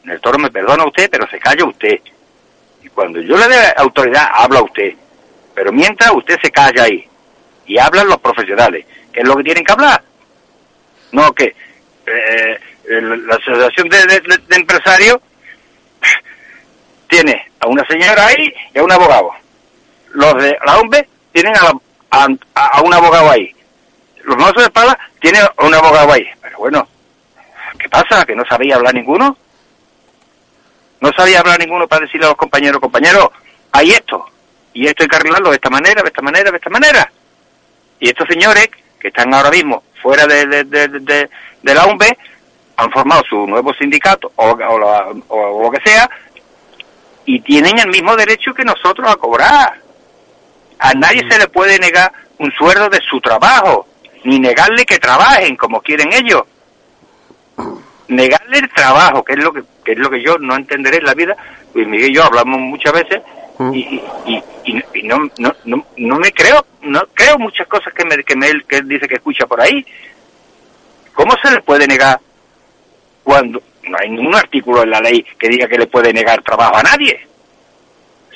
[0.04, 2.00] en el toro me perdona usted, pero se calla usted.
[2.84, 4.94] Y cuando yo le dé autoridad, habla usted.
[5.54, 7.08] Pero mientras usted se calla ahí
[7.66, 10.04] y hablan los profesionales que es lo que tienen que hablar.
[11.12, 11.56] No que
[12.06, 15.18] eh, la asociación de, empresarios
[17.08, 19.32] tiene a una señora ahí y a un abogado.
[20.12, 20.96] Los de la OMB
[21.34, 21.72] tienen a,
[22.56, 23.54] a, un abogado ahí.
[24.24, 26.26] Los mozos de espada tienen a un abogado ahí.
[26.42, 26.88] Pero bueno,
[27.78, 28.26] ¿qué pasa?
[28.26, 29.38] ¿Que no sabía hablar ninguno?
[31.02, 33.30] No sabía hablar ninguno para decirle a los compañeros, compañeros,
[33.72, 34.26] hay esto.
[34.74, 35.16] Y esto hay que
[35.50, 37.12] de esta manera, de esta manera, de esta manera.
[38.00, 38.70] Y estos señores
[39.00, 41.30] que están ahora mismo fuera de, de, de,
[41.74, 42.04] la UMB,
[42.78, 46.10] han formado su nuevo sindicato o, o la- o lo que sea
[47.26, 49.80] y tienen el mismo derecho que nosotros a cobrar.
[50.80, 53.88] A nadie se le puede negar un sueldo de su trabajo,
[54.24, 56.44] ni negarle que trabajen como quieren ellos.
[58.08, 61.06] Negarle el trabajo, que es lo que, que es lo que yo no entenderé en
[61.06, 61.36] la vida.
[61.74, 63.22] Luis Miguel y yo hablamos muchas veces
[63.62, 63.74] Mm.
[63.74, 64.44] y, y, y-
[64.78, 68.34] y- y no, no, no, no me creo, no creo muchas cosas que, me, que,
[68.38, 69.86] me- que él dice que escucha por ahí.
[71.14, 72.18] ¿Cómo se le puede negar
[73.22, 76.78] cuando no hay ningún artículo en la ley que diga que le puede negar trabajo
[76.78, 77.28] a nadie?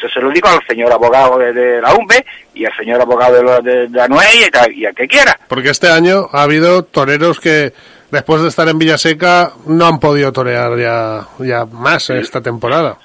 [0.09, 3.43] Se lo digo al señor abogado de, de la UMBE y al señor abogado de,
[3.43, 5.37] la- de, de y, y al que quiera.
[5.47, 7.73] Porque este año ha habido toreros que
[8.11, 12.97] después de estar en Villaseca no han podido torear ya, ya más esta temporada.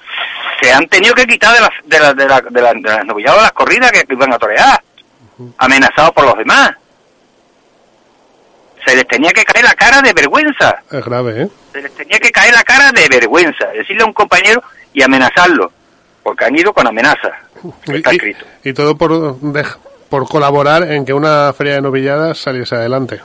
[0.61, 3.05] Se han tenido que quitar de las de la, de la, de la- de las
[3.05, 4.81] novilladas las corridas que iban a torear,
[5.57, 6.71] amenazados por los demás.
[8.85, 10.81] Se les tenía que caer la cara de vergüenza.
[10.91, 11.47] Es grave, ¿eh?
[11.73, 15.71] se les tenía que caer la cara de vergüenza, decirle a un compañero y amenazarlo,
[16.23, 17.31] porque han ido con amenazas.
[17.87, 18.45] Está Y, escrito.
[18.63, 19.37] y todo por,
[20.09, 23.19] por colaborar en que una feria de novilladas saliese adelante.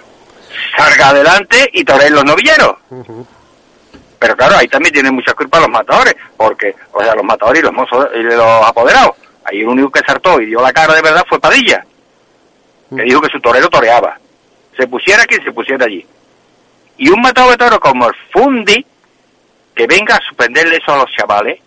[0.77, 2.77] Salga adelante y toreen los novilleros.
[4.19, 7.65] Pero claro, ahí también tienen mucha culpa los matadores, porque, o sea, los matadores y
[7.65, 9.13] los mozos y los apoderados.
[9.45, 11.85] Ahí el único que saltó y dio la cara de verdad fue Padilla,
[12.97, 14.17] que dijo que su torero toreaba.
[14.77, 16.07] Se pusiera quien se pusiera allí.
[16.97, 18.87] Y un matador de toro como el Fundi,
[19.75, 21.59] que venga a suspenderle eso a los chavales,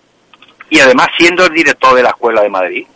[0.70, 2.88] y además siendo el director de la Escuela de Madrid.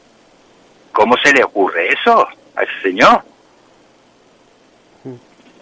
[0.92, 3.24] ¿Cómo se le ocurre eso a ese señor?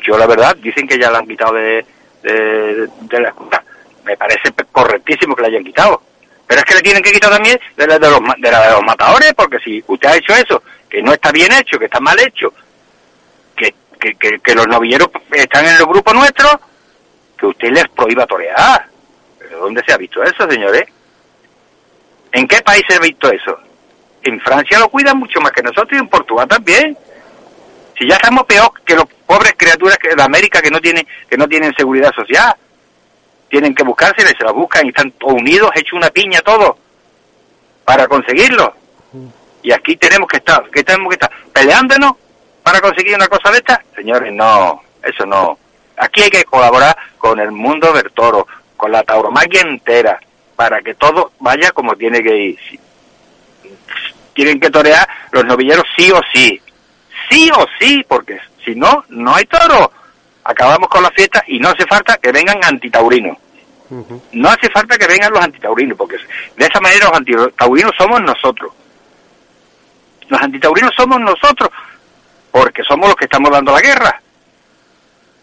[0.02, 1.86] Yo la verdad, dicen que ya la han quitado de,
[2.24, 3.64] de, la escuela.
[4.06, 6.02] Me parece correctísimo que la hayan quitado.
[6.48, 8.72] Pero es que le tienen que quitar también de la de los, de la de
[8.72, 12.00] los matadores, porque si usted ha hecho eso, que no está bien hecho, que está
[12.00, 12.52] mal hecho,
[13.56, 16.60] que, que, que, que los novilleros están en el grupo nuestro,
[17.38, 18.88] que usted les prohíba torear.
[19.38, 20.86] ¿Pero dónde se ha visto eso, señores?
[22.32, 23.58] ¿En qué país ha visto eso?
[24.24, 26.98] En Francia lo cuidan mucho más que nosotros y en Portugal también.
[27.98, 31.48] Si ya estamos peor que los pobres criaturas de América que no tienen que no
[31.48, 32.56] tienen seguridad social,
[33.50, 36.76] tienen que buscársela y se la buscan y están unidos, hechos una piña todos
[37.84, 38.74] para conseguirlo.
[39.62, 42.14] Y aquí tenemos que estar, que tenemos que estar peleándonos
[42.64, 43.84] para conseguir una cosa de esta.
[43.96, 45.58] Señores, no, eso no.
[45.98, 50.20] Aquí hay que colaborar con el mundo del toro, con la tauromaquia entera,
[50.60, 52.60] para que todo vaya como tiene que ir.
[54.34, 56.62] Tienen que torear los novilleros sí o sí.
[57.30, 59.90] Sí o sí, porque si no, no hay toro.
[60.44, 63.38] Acabamos con la fiesta y no hace falta que vengan antitaurinos.
[64.34, 66.18] No hace falta que vengan los antitaurinos, porque
[66.58, 68.74] de esa manera los antitaurinos somos nosotros.
[70.28, 71.70] Los antitaurinos somos nosotros,
[72.52, 74.22] porque somos los que estamos dando la guerra,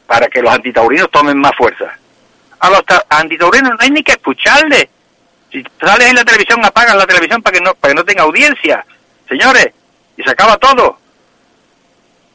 [0.07, 1.87] para que los antitaurinos tomen más fuerza.
[2.61, 4.91] A los ta- antitaurinos no hay ni que escucharle.
[5.51, 8.23] Si sales en la televisión, apagan la televisión para que no, para que no tenga
[8.25, 8.85] audiencia,
[9.29, 9.69] señores,
[10.17, 10.99] y se acaba todo.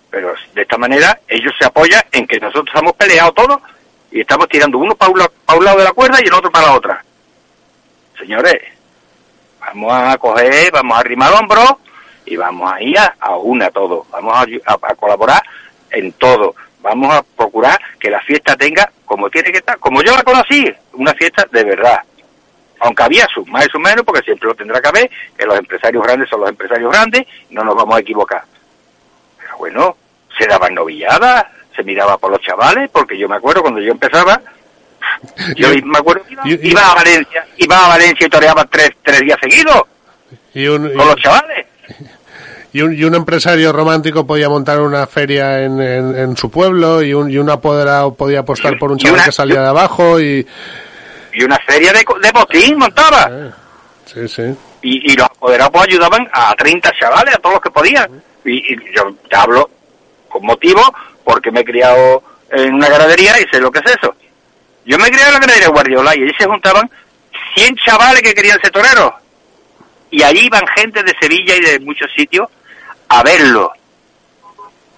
[0.10, 3.60] Pero de esta manera ellos se apoyan en que nosotros hemos peleado todos
[4.12, 6.34] y estamos tirando uno para un, la- pa' un lado de la cuerda y el
[6.34, 7.06] otro para la otra.
[8.20, 8.60] Señores,
[9.60, 11.80] vamos a coger, vamos a arrimar el hombro
[12.26, 14.06] y vamos a ir a, una todo.
[14.12, 15.42] Vamos a colaborar
[15.92, 16.56] en todo.
[16.82, 20.74] Vamos a procurar que la fiesta tenga como tiene que estar, como yo la conocí,
[20.94, 22.00] una fiesta de verdad.
[22.82, 25.58] Aunque había sus más y sus menos, porque siempre lo tendrá que haber, que los
[25.58, 28.44] empresarios grandes son los empresarios grandes, y no nos vamos a equivocar.
[29.38, 29.96] Pero bueno,
[30.38, 34.42] se daban novilladas, se miraba por los chavales, porque yo me acuerdo cuando yo empezaba,
[35.56, 38.30] yo Y- me acuerdo que iba, y- y- iba a Valencia, iba a Valencia y
[38.30, 39.84] toreaba tres, tres días seguidos
[40.54, 41.68] Y un, con los chavales.
[42.74, 47.04] y, un, y un empresario romántico podía montar una feria en, en, en su pueblo
[47.04, 49.62] y un, y un apoderado podía apostar Y- por un y chaval una- que salía
[49.62, 50.48] de abajo y...
[51.34, 53.30] Y una feria de, de botín montaba.
[53.32, 53.52] Eh,
[54.06, 54.56] sí, sí.
[54.82, 58.24] y, y los apoderados pues, ayudaban a 30 chavales, a todos los que podían.
[58.44, 59.70] Y, y yo te hablo
[60.28, 60.82] con motivo
[61.24, 64.16] porque me he criado en una ganadería y sé lo que es eso.
[64.86, 66.90] Yo me crié en la ganadería de Guardiola y allí se juntaban
[67.56, 69.14] 100 chavales que querían ser toreros.
[70.10, 72.50] Y allí iban gente de Sevilla y de muchos sitios
[73.08, 73.72] a verlo.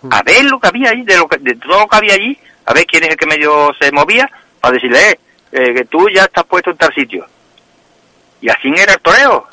[0.09, 2.37] A ver lo que había allí, de, lo que, de todo lo que había allí,
[2.65, 5.19] a ver quién es el que medio se movía, para decirle, eh,
[5.53, 7.25] eh, que tú ya estás puesto en tal sitio.
[8.41, 9.47] Y así era el toreo.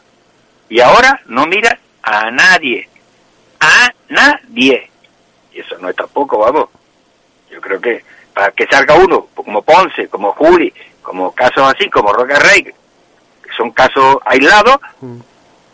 [0.68, 2.88] Y ahora no mira a nadie.
[3.60, 4.90] A nadie.
[5.52, 6.70] Y eso no es tampoco, vamos.
[7.50, 12.12] Yo creo que para que salga uno, como Ponce, como Juli, como casos así, como
[12.12, 12.72] Roca Rey, que
[13.56, 14.78] son casos aislados,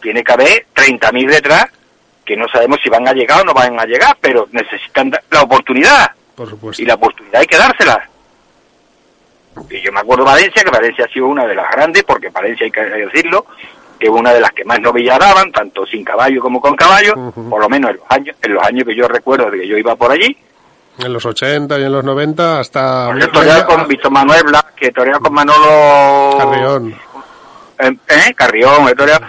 [0.03, 1.67] tiene que haber 30.000 detrás
[2.25, 5.43] que no sabemos si van a llegar o no van a llegar, pero necesitan la
[5.43, 6.11] oportunidad.
[6.35, 6.83] Por supuesto.
[6.83, 8.11] Y la oportunidad hay que dársela.
[9.71, 12.29] Y yo me acuerdo de Valencia, que Valencia ha sido una de las grandes, porque
[12.31, 13.47] Valencia hay que decirlo,
[13.99, 17.33] que es una de las que más novillas daban, tanto sin caballo como con caballo,
[17.33, 19.77] por lo menos en los años, en los años que yo recuerdo de que yo
[19.79, 20.37] iba por allí.
[20.99, 23.15] En los 80 y en los 90 hasta...
[23.19, 26.95] Yo toreaba con Víctor Manuel Blas, que toreaba con Manolo Carrión.
[27.79, 28.35] Eh, ¿eh?
[28.35, 29.27] Carrión, he toreado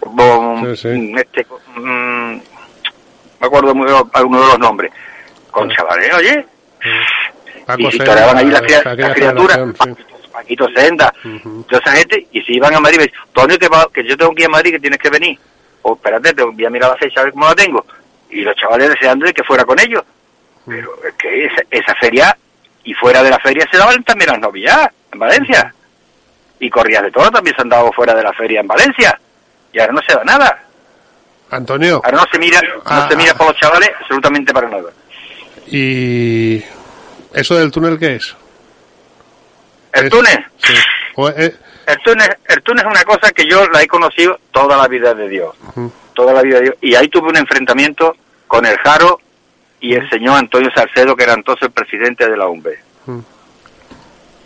[0.00, 1.12] con, Sí, sí.
[1.16, 2.40] este, con- mm,
[3.40, 4.92] me acuerdo muy alguno de los nombres,
[5.50, 6.46] con chavales, oye,
[7.76, 9.94] Paco y si Sena, toreaban ahí las, aquella las criaturas, sí.
[10.32, 11.62] Paquito, Senda, Ujú.
[11.68, 14.16] toda esa gente, y si iban a Madrid, me dicen, Antonio, que, va- que yo
[14.16, 15.38] tengo que ir a Madrid, que tienes que venir.
[15.82, 17.84] O espérate, te voy a mirar la fecha a ver cómo la tengo.
[18.30, 20.02] Y los chavales deseando de que fuera con ellos.
[20.66, 22.36] Pero es que esa, esa feria,
[22.84, 25.74] y fuera de la feria se daban también las novillas, en Valencia.
[26.60, 29.18] Y corridas de todo también se han dado fuera de la feria en Valencia.
[29.72, 30.62] Y ahora no se da nada.
[31.50, 33.06] Antonio, Ahora no se mira, no Ah.
[33.10, 34.90] se mira por los chavales absolutamente para nada.
[35.66, 36.62] ¿y
[37.34, 38.34] eso del túnel qué es?
[39.92, 40.10] El Es-
[40.58, 40.74] Sí.
[41.36, 41.54] Eh,
[41.86, 45.12] el túnez, el túnez es una cosa que yo la he conocido toda la vida
[45.14, 45.54] de Dios.
[46.14, 46.76] toda la vida de Dios.
[46.80, 48.16] Y ahí tuve un enfrentamiento
[48.46, 49.18] con el Jaro
[49.80, 52.68] y el señor Antonio Salcedo, que era entonces el presidente de la UMB.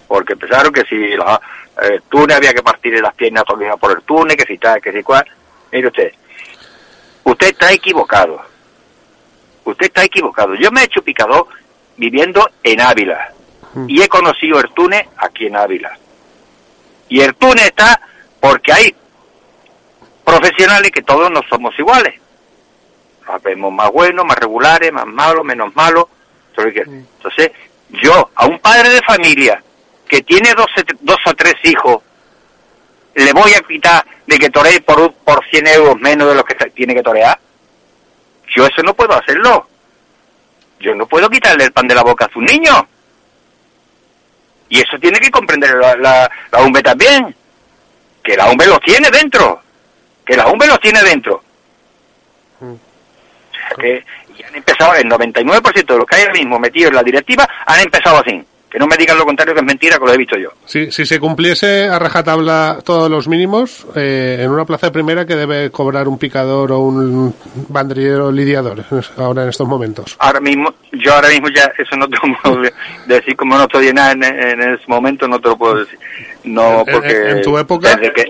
[0.08, 1.40] Porque pensaron que si la,
[1.82, 4.92] el túnel había que partirle las piernas todavía por el túnel, que si tal, que
[4.92, 5.24] si cual.
[5.72, 6.12] Mire usted,
[7.24, 8.40] usted está equivocado.
[9.64, 10.54] Usted está equivocado.
[10.54, 11.46] Yo me he hecho picador
[11.96, 13.32] viviendo en Ávila.
[13.74, 13.86] Mm.
[13.88, 15.96] Y he conocido el túnel aquí en Ávila.
[17.08, 18.00] Y el túnel está
[18.40, 18.94] porque hay
[20.24, 22.14] profesionales que todos no somos iguales.
[23.26, 26.06] Nos vemos más buenos, más regulares, más malos, menos malos.
[26.50, 27.50] Entonces, que- Entonces,
[28.02, 29.62] yo, a un padre de familia
[30.08, 30.66] que tiene dos,
[31.00, 32.02] dos o tres hijos,
[33.14, 36.54] le voy a quitar de que toree por, por 100 euros menos de lo que
[36.70, 37.38] tiene que torear.
[38.54, 39.68] Yo eso no puedo hacerlo.
[40.80, 42.86] Yo no puedo quitarle el pan de la boca a un niño.
[44.68, 47.34] Y eso tiene que comprender la, la, la también.
[48.22, 49.62] Que la UMB los tiene dentro.
[50.24, 51.42] Que la UMB los tiene dentro.
[52.60, 52.72] Mm.
[52.72, 52.78] O
[53.54, 54.04] sea que
[54.38, 57.48] y han empezado, el 99% de los que hay ahora mismo metidos en la directiva
[57.64, 58.44] han empezado así.
[58.76, 60.50] Que no me digan lo contrario, que es mentira, que lo he visto yo.
[60.66, 65.24] Si, si se cumpliese a rajatabla todos los mínimos, eh, en una plaza de primera
[65.24, 67.34] que debe cobrar un picador o un
[67.70, 68.84] banderillero lidiador
[69.16, 70.14] ahora en estos momentos.
[70.18, 72.74] Ahora mismo, yo ahora mismo ya eso no te lo puedo de-
[73.06, 75.98] decir, como no estoy en nada en, en ese momento, no te lo puedo decir.
[76.44, 77.30] No, en- porque...
[77.30, 78.26] en tu época- Desde que,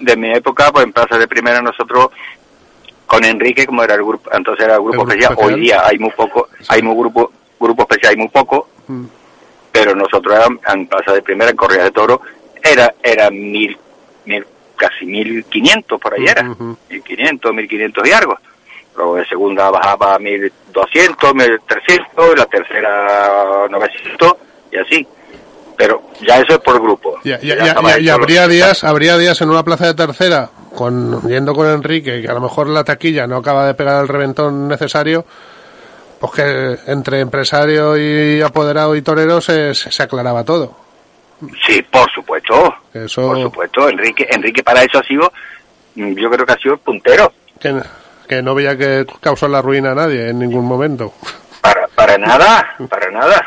[0.00, 2.08] de mi época, pues en Plaza de Primera nosotros,
[3.06, 5.54] con Enrique, como era el grupo, entonces era el grupo, El grupo especial, especial.
[5.54, 9.04] hoy día hay muy poco, hay muy grupo, grupo especial hay muy poco, Mm.
[9.72, 12.20] Pero nosotros eran, en Plaza de Primera, en Correa de Toro,
[12.62, 13.76] era, era mil,
[14.26, 18.38] mil, casi mil quinientos por ahí era, mil quinientos, mil quinientos y algo.
[18.94, 24.36] Luego de segunda bajaba a mil doscientos, mil trescientos, y la tercera novecientos,
[24.70, 25.06] y así.
[25.74, 27.18] Pero ya eso es por grupo.
[27.24, 31.54] Ya, ya, Ya y habría días, habría días en una plaza de tercera, con, yendo
[31.54, 35.24] con Enrique, que a lo mejor la taquilla no acaba de pegar el reventón necesario,
[36.22, 40.76] pues que entre empresario y apoderado y torero se, se aclaraba todo.
[41.66, 42.72] Sí, por supuesto.
[42.94, 43.88] Eso- Por supuesto.
[43.88, 45.32] Enrique, Enrique para eso ha sido,
[45.96, 47.32] mm, yo creo que ha sido el puntero.
[47.58, 47.74] Que,
[48.28, 51.12] que no veía que causó la ruina a nadie en ningún momento.
[51.60, 53.44] Para, para nada, para nada.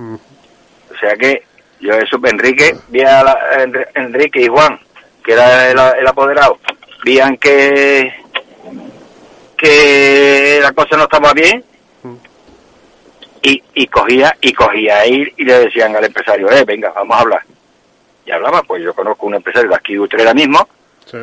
[0.00, 1.44] O sea que
[1.80, 4.76] yo eso, Enrique, vi a la- Enri- Enrique y Juan,
[5.24, 6.58] que era el, el apoderado,
[7.04, 8.12] veían que
[9.56, 11.64] que la cosa no estaba bien
[13.42, 17.20] y, y cogía y cogía ahí y le decían al empresario, eh, venga, vamos a
[17.20, 17.42] hablar.
[18.26, 20.68] Y hablaba, pues yo conozco un empresario de aquí de Utrera mismo,
[21.06, 21.18] Sí.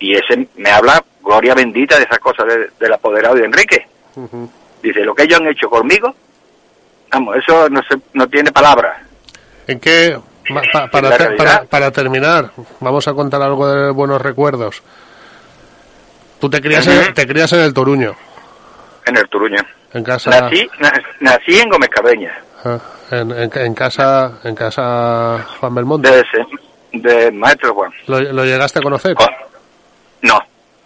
[0.00, 3.86] y ese me habla gloria bendita de esas cosas de- del apoderado de Enrique.
[4.16, 4.50] Ujú.
[4.82, 6.14] Dice, lo que ellos han hecho conmigo,
[7.10, 8.98] vamos, eso no, se, no tiene palabras.
[9.66, 10.18] ¿En qué?
[10.72, 14.82] pa- para, te- para, para terminar, vamos a contar algo de buenos recuerdos.
[16.40, 18.14] Tú te crías, en, te crías en el Toruño,
[19.06, 19.60] En el Turuño.
[19.94, 22.32] En casa, Nací, na- nací en Gómez Cabeña,
[22.64, 22.78] ah,
[23.10, 26.10] en, en- en casa, en casa Juan Belmonte.
[26.10, 26.46] de, ese-
[26.92, 27.90] de Maestro Juan.
[28.06, 29.14] ¿Lo, lo llegaste a conocer?
[30.22, 30.38] No,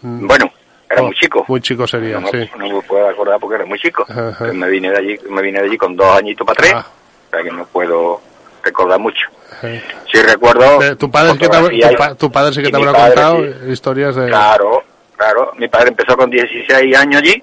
[0.02, 0.26] Mm.
[0.26, 0.50] bueno,
[0.90, 1.44] era Oh, muy chico.
[1.48, 2.36] Muy chico sería, no, sí.
[2.58, 4.04] me, no me puedo acordar porque era muy chico.
[4.08, 4.44] Ajá.
[4.52, 6.86] Me vine de allí, me vine de allí con dos añitos para tres, Ah.
[6.86, 8.20] o sea que no puedo
[8.62, 9.26] recordar mucho.
[9.62, 9.82] Eh,
[10.12, 10.82] Sí recuerdo.
[10.82, 13.70] eh, tu padre que te, tu, pa- tu padre sí que te habrá contado sí.
[13.72, 14.26] historias de...
[14.26, 14.82] Claro,
[15.16, 15.52] claro.
[15.56, 17.42] Mi padre empezó con 16 años allí.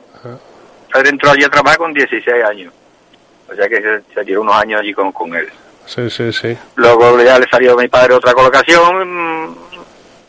[0.93, 2.71] Padre entró allí a trabajar con 16 años.
[3.51, 5.49] O sea que se, se tiró unos años allí con, con él.
[5.85, 6.55] Sí, sí, sí.
[6.75, 9.55] Luego ya le salió a mi padre otra colocación.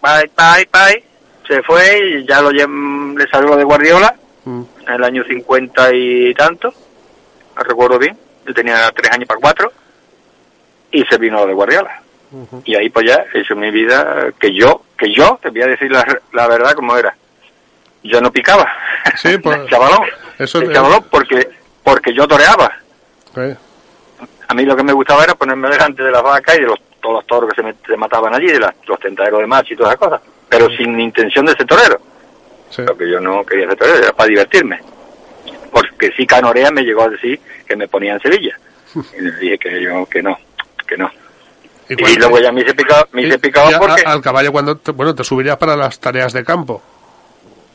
[0.02, 1.04] Bye, bye, bye.
[1.46, 4.14] Se fue y ya lo le salió lo de Guardiola
[4.46, 4.62] Mm.
[4.86, 6.72] en el año 50 y tanto.
[7.56, 8.16] No recuerdo bien.
[8.46, 9.72] Yo tenía tres años para cuatro.
[10.92, 12.00] y se vino de Guardiola.
[12.64, 15.66] Y ahí pues ya he hecho mi vida que yo, que yo, te voy a
[15.68, 17.16] decir la, la verdad como era.
[18.04, 18.70] Yo no picaba.
[19.16, 20.02] Sí, pues, De chavalón.
[20.38, 21.48] eso chavalón porque,
[21.82, 22.70] porque yo toreaba.
[24.48, 26.78] A mí lo que me gustaba era ponerme delante de las vacas y de los,
[27.00, 29.74] todos los toros que se, me- se mataban allí, de las- los tentaderos de macho
[29.74, 30.20] y todas esas cosas.
[30.48, 31.98] Pero sin intención de ser torero.
[32.70, 32.82] sí.
[32.82, 34.80] Lo que yo no quería ser torero era para divertirme.
[35.72, 38.56] Porque si Canorea me llegó a decir que me ponía en Sevilla.
[39.18, 40.38] Y le dije que yo, que no,
[40.86, 41.10] que no.
[41.88, 44.02] Y, luego ya me hice picado, me hice picado porque...
[44.06, 46.80] al caballo cuando te, bueno te subirías para las tareas de campo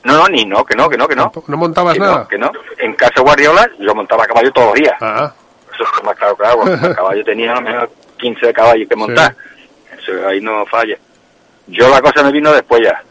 [0.03, 1.31] No, no, ni no, que no, que no, que no.
[1.47, 2.51] no montabas Que nada no, que no.
[2.77, 4.95] En casa Guardiola yo montaba a caballo todos los días.
[5.01, 5.33] ah
[5.73, 6.65] Eso es más claro que agua.
[6.71, 9.35] El caballo tenía a lo menos 15 de caballos que montar.
[9.97, 10.97] Eso ahí no falla.
[11.67, 13.01] Yo la cosa me vino después ya.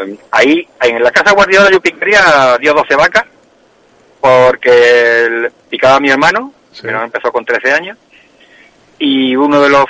[0.00, 3.24] Em, Ahí, en la casa Guardiola yo picaría, dio 12 vacas,
[4.20, 6.82] porque picaba mi hermano, Sí.
[6.84, 7.98] mi hermano empezó con 13 años,
[8.98, 9.84] y uno de los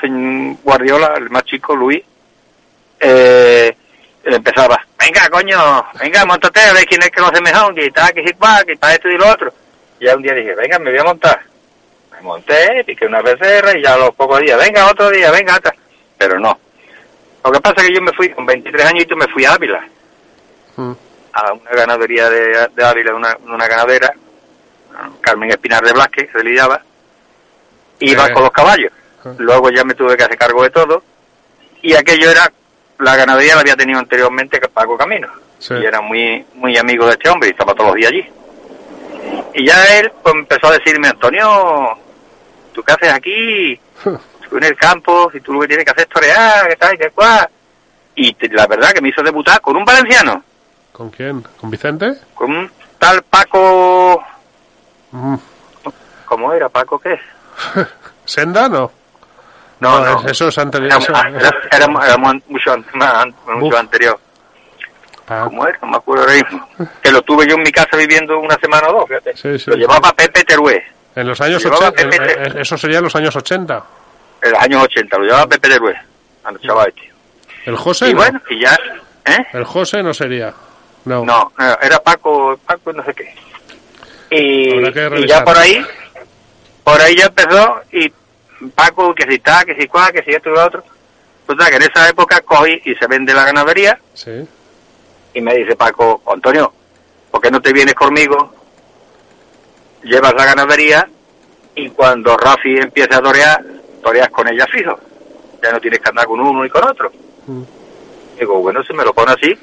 [0.63, 2.03] Guardiola, el más chico, Luis,
[3.01, 3.77] eh,
[4.37, 7.91] empezaba, venga coño, venga, montate a ver quién es que lo hace mejor, que
[8.27, 9.53] si cual, que para esto y lo otro.
[10.01, 11.41] Y ya un día dije, venga, me voy a montar.
[12.13, 15.57] Me monté, piqué una becerra y ya a los pocos días, venga, otro día, venga,
[15.57, 15.75] otra.
[16.17, 16.59] Pero no.
[17.45, 19.87] Lo que pasa es que yo me fui, con 23 añitos me fui a Ávila,
[20.77, 20.93] mm,
[21.33, 24.13] a una ganadería de, de Ávila, una, una ganadera,
[25.21, 26.81] Carmen Espinar de Blasque, se llama,
[28.01, 28.33] iba Eh.
[28.33, 28.93] con los caballos.
[29.25, 29.33] Ah.
[29.39, 31.03] Luego ya me tuve que hacer cargo de todo,
[31.83, 32.53] y aquello era,
[32.99, 35.29] la ganadería la había tenido anteriormente Paco Camino,
[35.59, 35.75] Sí.
[35.75, 38.29] y era muy, muy amigo de este hombre, y estaba todos los días allí.
[39.55, 41.99] Y ya él pues, empezó a decirme, Antonio,
[42.73, 43.81] ¿tú qué haces aquí?
[44.49, 46.97] Tú en el campo, si tú lo que tienes que hacer es torear, que tal,
[46.97, 47.47] que cual.
[48.15, 50.43] Y te- la verdad que me hizo debutar con un valenciano,
[50.91, 51.43] ¿Con quién?
[51.61, 52.15] ¿Con Vicente?
[52.35, 54.25] con un tal Paco...
[55.13, 55.35] Mm.
[56.25, 56.69] ¿Cómo era?
[56.71, 57.19] ¿Paco qué?
[58.25, 58.69] ¿Senda?
[58.71, 58.91] No.
[59.81, 60.21] No, no.
[60.21, 60.93] es- Eso es anterior.
[61.09, 62.75] Era, era- era- era mu- mucho,
[63.57, 64.19] mucho anterior.
[65.29, 65.79] Ah, ¿Cómo era?
[65.83, 66.69] No me acuerdo ahora mismo.
[67.03, 69.37] Que lo tuve yo en mi casa viviendo una semana o dos, fíjate.
[69.37, 69.81] Sí, sí, lo sí.
[69.81, 70.83] llevaba Pepe Terué,
[71.15, 72.11] en los años Llevaba 80.
[72.11, 73.85] Pepe- eh, eh, eso sería en los años 80.
[74.41, 75.95] en los años 80, lo llevaba Pepe Terué,
[76.43, 77.13] cuando chaval este.
[77.67, 78.09] ¿El José?
[78.09, 78.19] Y no.
[78.21, 78.79] bueno, y ya...
[79.27, 79.47] ¿Eh?
[79.53, 80.55] El José no sería.
[81.05, 81.25] No.
[81.25, 81.53] No,
[81.83, 83.35] era Paco, Paco no sé qué.
[84.31, 85.85] Y, y ya por ahí,
[86.85, 88.11] por ahí ya empezó y
[88.75, 90.83] Paco que si está, que si cuál, que si esto y lo otro.
[91.47, 94.47] Total, que en esa época cogí y se vende la ganadería Sí.
[95.35, 96.73] y me dice Paco, Antonio,
[97.31, 98.53] ¿por qué no te vienes conmigo?
[100.03, 101.09] Llevas la ganadería
[101.75, 103.65] y cuando Rafi empiece a torear,
[104.03, 104.99] toreas con ella fijo.
[105.63, 107.11] Ya no tienes que andar con uno y con otro.
[107.47, 107.63] Mm.
[108.39, 109.59] Digo, bueno, si me lo pone así,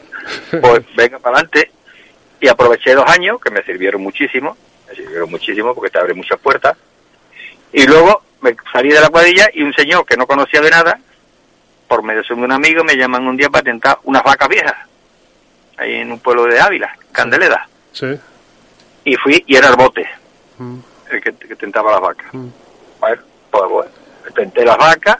[0.60, 1.72] pues venga para adelante.
[2.42, 4.58] Y aproveché dos años, que me sirvieron muchísimo,
[4.90, 6.76] me sirvieron muchísimo porque te abre muchas puertas.
[7.72, 11.00] Y luego me salí de la cuadrilla y un señor que no conocía de nada,
[11.88, 14.76] por medio de un amigo, me llaman un día para tentar unas vacas viejas,
[15.78, 17.68] ahí en un pueblo de Ávila, Candeleda.
[17.92, 18.08] Sí.
[19.04, 20.08] Y fui, y era el bote,
[20.58, 20.80] Mm.
[21.12, 22.34] el que, que tentaba las vacas.
[22.34, 22.48] Mm.
[23.02, 23.22] Bueno,
[23.52, 23.92] pues bueno,
[24.34, 25.18] tenté las vacas,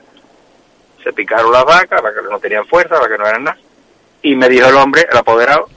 [1.04, 3.58] se picaron las vacas, las que no tenían fuerza, las que no eran nada.
[4.22, 5.68] Y me dijo el hombre, el apoderado,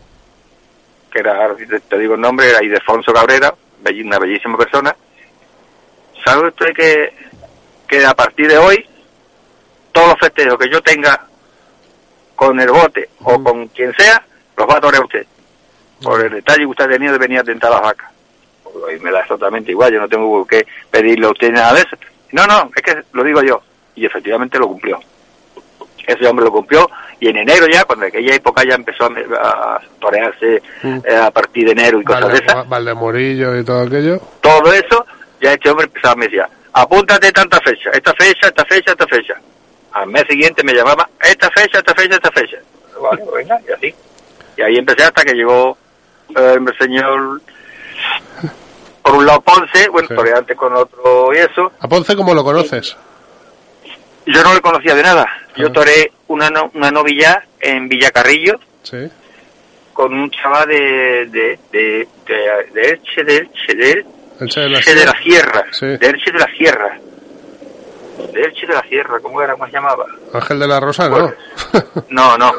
[1.10, 1.48] que era,
[1.88, 3.52] te digo el nombre, era Idefonso Cabrera,
[4.04, 4.94] una bellísima persona.
[6.24, 7.27] ¿Sabe usted que,
[7.88, 8.86] que a partir de hoy,
[9.92, 11.24] todos los festejos que yo tenga
[12.36, 14.22] con el bote o con quien sea,
[14.56, 15.26] los va a torear usted?
[16.02, 18.10] Por el detalle que usted ha tenido de venir a tentar las vacas.
[18.96, 21.96] Y me da exactamente igual, yo no tengo que pedirle a usted nada de eso.
[22.32, 23.60] No, no, es que lo digo yo.
[23.96, 25.00] Y efectivamente lo cumplió.
[26.06, 26.88] Ese hombre lo cumplió
[27.20, 29.08] y en enero ya, cuando en aquella época ya empezó a,
[29.76, 33.80] a torearse eh, a partir de enero y cosas Valde- de esas, Valdemorillo y todo
[33.82, 34.20] aquello.
[34.40, 35.04] todo eso,
[35.40, 36.48] ya este hombre empezaba, me decía,
[36.82, 39.34] apúntate tanta fecha, esta fecha, esta fecha, esta fecha.
[39.92, 42.58] Al mes siguiente me llamaba, esta fecha, esta fecha, esta fecha.
[43.00, 43.94] Vale, venga, y así.
[44.56, 45.76] Y ahí empecé hasta que llegó
[46.36, 47.40] eh, el señor,
[49.02, 50.30] por un lado Ponce, bueno, Sí.
[50.36, 51.72] antes con otro y eso.
[51.80, 52.96] ¿A Ponce cómo lo conoces?
[54.26, 55.26] Yo no le conocía de nada.
[55.56, 55.72] Yo Ah.
[55.72, 59.08] toré una, no- una novilla en Villacarrillo Sí.
[59.94, 64.08] con un chaval de, de, de, de, de Elche, de Elche, de Elche.
[64.40, 65.86] Elche de la Elche de la Sierra, Sí.
[65.86, 66.98] de Elche de la Sierra,
[68.32, 69.52] de Elche de la Sierra, ¿cómo era?
[69.54, 70.04] ¿Cómo se llamaba?
[70.34, 71.32] Ángel de la Rosa, ¿no?
[72.10, 72.52] No, no,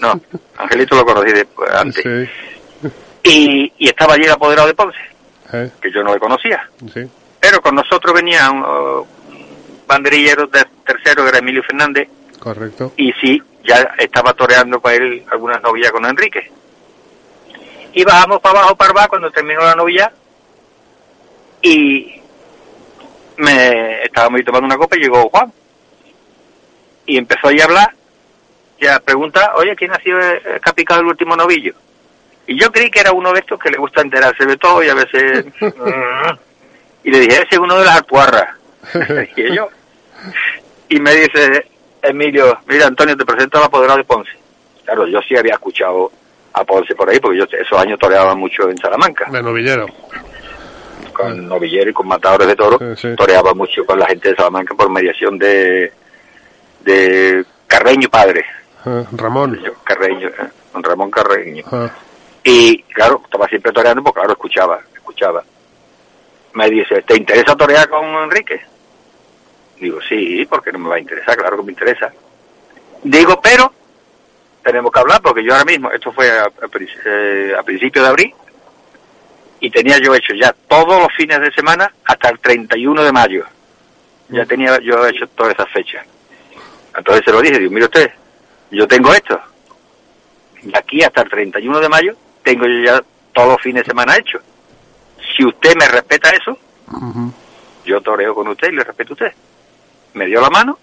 [0.00, 0.20] no,
[0.58, 2.02] Angelito lo conocí después, antes.
[2.02, 2.90] sí.
[3.22, 4.98] Y, y estaba allí el apoderado de Ponce,
[5.52, 7.00] Eh, que yo no le conocía, sí.
[7.40, 9.06] pero con nosotros venía un uh,
[9.86, 12.08] banderillero de tercero, que era Emilio Fernández,
[12.38, 12.92] Correcto.
[12.96, 16.50] y sí, ya estaba toreando para él algunas novillas con Enrique.
[17.94, 20.12] Y bajamos para abajo, para abajo, cuando terminó la novilla,
[21.66, 22.22] y
[23.38, 25.52] me estábamos ahí tomando una copa y llegó Juan.
[27.06, 27.92] y empezó ahí a hablar,
[28.78, 31.74] y a preguntar, oye, ¿quién ha sido el el que ha picado el último novillo?
[32.46, 34.88] Y yo creí que era uno de estos que le gusta enterarse de todo y
[34.88, 35.46] a veces...
[37.04, 38.56] y le dije, ese es uno de las alpuarras.
[39.36, 39.68] y yo.
[40.88, 41.66] Y me dice
[42.02, 44.30] Emilio, mira Antonio, te presento al apoderado de Ponce.
[44.84, 46.12] Claro, yo sí había escuchado
[46.52, 49.86] a Ponce por ahí, porque yo esos años toreaba mucho en Salamanca, De novillero.
[51.16, 52.80] Con novilleros y con matadores de toros.
[52.98, 53.16] Sí, sí.
[53.16, 55.92] Toreaba mucho con la gente de Salamanca por mediación de,
[56.82, 58.44] de Carreño padre,
[58.84, 59.60] Ah, Ramón.
[59.82, 61.64] Carreño, eh, con Ramón Carreño.
[61.72, 61.90] Ah,
[62.44, 65.42] Y claro, estaba siempre toreando, pues claro, escuchaba, escuchaba.
[66.54, 68.60] Me dice, ¿te interesa torear con Enrique?
[69.80, 72.12] Digo, sí, porque no me va a interesar, claro que me interesa.
[73.02, 73.72] Digo, pero
[74.62, 76.68] tenemos que hablar porque yo ahora mismo, esto fue a, a
[77.58, 78.34] a principios de abril,
[79.66, 83.44] y tenía yo hecho ya todos los fines de semana hasta el 31 de mayo.
[84.28, 86.06] Ya tenía yo hecho todas esas fechas.
[86.96, 88.12] Entonces se lo dije, digo, mire usted,
[88.70, 89.40] yo tengo esto.
[90.62, 93.02] Y aquí hasta el 31 de mayo tengo yo ya
[93.34, 94.40] todos los fines de semana hechos.
[95.36, 96.56] Si usted me respeta eso,
[97.84, 99.32] yo toreo con usted y le respeto a usted.
[100.14, 100.78] Me dio la mano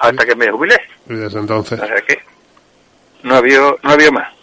[0.00, 0.80] hasta que me jubilé.
[1.08, 1.80] Y desde entonces.
[1.80, 2.18] O sea que
[3.22, 4.35] no había, no había más.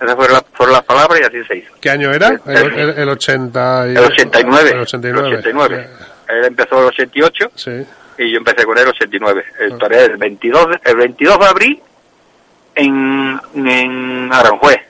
[0.00, 1.72] Esas fueron, las- fueron las palabras y así se hizo.
[1.80, 2.38] ¿Qué año era?
[2.46, 4.70] El, el, el 80 y- El 89.
[4.70, 5.28] El 89.
[5.28, 5.88] El 89.
[6.28, 7.70] Él empezó el 88 Sí.
[8.18, 9.44] y yo empecé con él el 89.
[9.60, 11.82] El toreo el 22, de- el 22 de abril
[12.74, 14.80] en, en Aranjuez.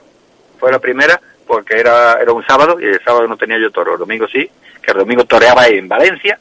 [0.59, 3.93] Fue la primera porque era, era un sábado y el sábado no tenía yo toro.
[3.93, 4.49] El domingo sí,
[4.81, 6.39] que el domingo toreaba en Valencia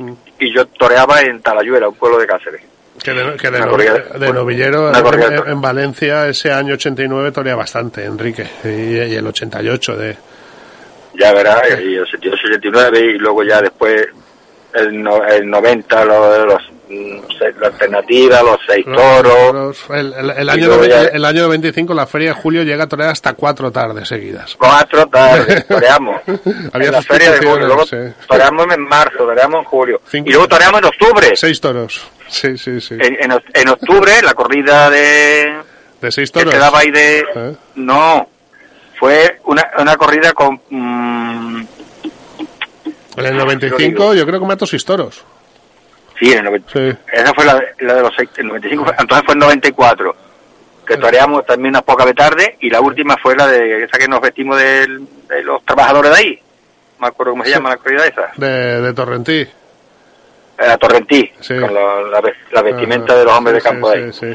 [0.00, 0.12] Mm.
[0.38, 2.62] y yo toreaba en Talayuela, un pueblo de Cáceres.
[3.02, 7.32] Que de, que de, novi- corrida- de novillero en, de en- Valencia ese año 89
[7.32, 8.46] torea bastante, Enrique.
[8.64, 10.16] Y, y el 88 de...
[11.14, 14.06] Ya verás, y el 78, 89 y luego ya después
[14.74, 17.18] el, no- el 90, lo- los, mm,
[17.60, 19.52] la alternativa, los seis toros.
[19.54, 22.84] los- el, el- el año noven- ya- el año 95 la feria de julio llega
[22.84, 24.54] a torear hasta cuatro tardes seguidas.
[24.56, 26.20] Cuatro tardes, toreamos.
[26.72, 27.96] Había en la feria de julio, luego sí.
[28.28, 30.00] toreamos en marzo, toreamos en julio.
[30.08, 31.30] Cinco- Y luego toreamos en octubre.
[31.34, 32.00] Seis toros.
[32.28, 32.94] Sí, sí, sí.
[33.00, 35.56] En, en, oc- en octubre, la corrida de
[36.00, 36.54] De seis que toros.
[36.54, 37.24] se daba ahí de...
[37.34, 37.54] ¿Eh?
[37.76, 38.28] No,
[38.98, 40.60] fue una, una corrida con...
[40.70, 41.60] mm,
[43.16, 45.24] En el 95 yo creo que mató seis toros.
[46.18, 46.98] sí, en el 90 Sí.
[47.12, 50.16] Esa fue la, de- la de los seis, el 95, fue- entonces fue el 94,
[50.86, 54.08] que toreamos también unas pocas de tarde, y la última fue la de esa que
[54.08, 56.42] nos vestimos del- de los trabajadores de ahí.
[56.98, 57.54] No me acuerdo cómo se Sí.
[57.56, 58.32] llama la corrida esa.
[58.36, 59.46] De, de Torrentí.
[60.58, 61.54] La Torrentí, Sí.
[61.58, 63.18] con la, la ve- la vestimenta Ajá.
[63.20, 64.12] de los hombres de campo ahí.
[64.12, 64.26] sí.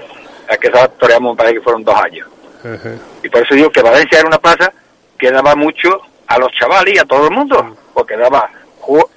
[0.49, 2.27] La que esa toreamos, parece que fueron dos años.
[2.59, 2.91] Ajá.
[3.23, 4.71] Y por eso digo que Valencia era una plaza
[5.17, 8.49] que daba mucho a los chavales y a todo el mundo, porque daba
[8.81, 9.07] ju-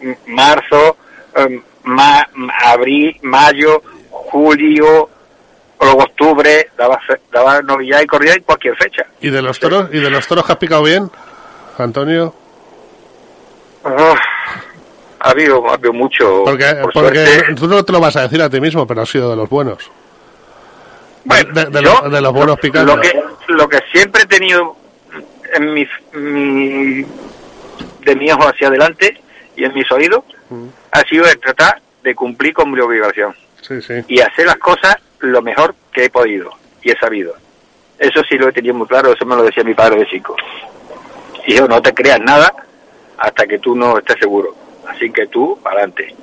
[0.00, 0.96] eh, marzo,
[1.36, 2.28] eh, ma-
[2.64, 5.08] abril, mayo, julio,
[5.80, 9.06] luego octubre, daba, fe- daba novillada y corrida en cualquier fecha.
[9.20, 9.88] ¿Y de los toros?
[9.92, 11.10] ¿Y de los toros que has picado bien,
[11.78, 12.34] Antonio?
[15.26, 18.40] Ha habido, ha habido mucho, Porque, por porque tú no te lo vas a decir
[18.42, 19.90] a ti mismo, pero has sido de los buenos.
[21.24, 22.94] Bueno, de- de yo, de los buenos picantes.
[22.94, 24.76] Lo que, lo que siempre he tenido
[25.54, 27.04] en mi, mi-
[28.04, 29.20] de mi ojo hacia adelante
[29.56, 30.66] y en mis oídos Mm.
[30.92, 33.94] ha sido el tratar de cumplir con mi obligación Sí, sí.
[34.06, 36.50] y hacer las cosas lo mejor que he podido
[36.82, 37.34] y he sabido.
[37.98, 40.36] Eso sí lo he tenido muy claro, eso me lo decía mi padre de chico.
[41.46, 42.52] Y yo, no te creas nada
[43.18, 44.54] hasta que tú no estés seguro.
[44.88, 46.14] Así que tú, adelante.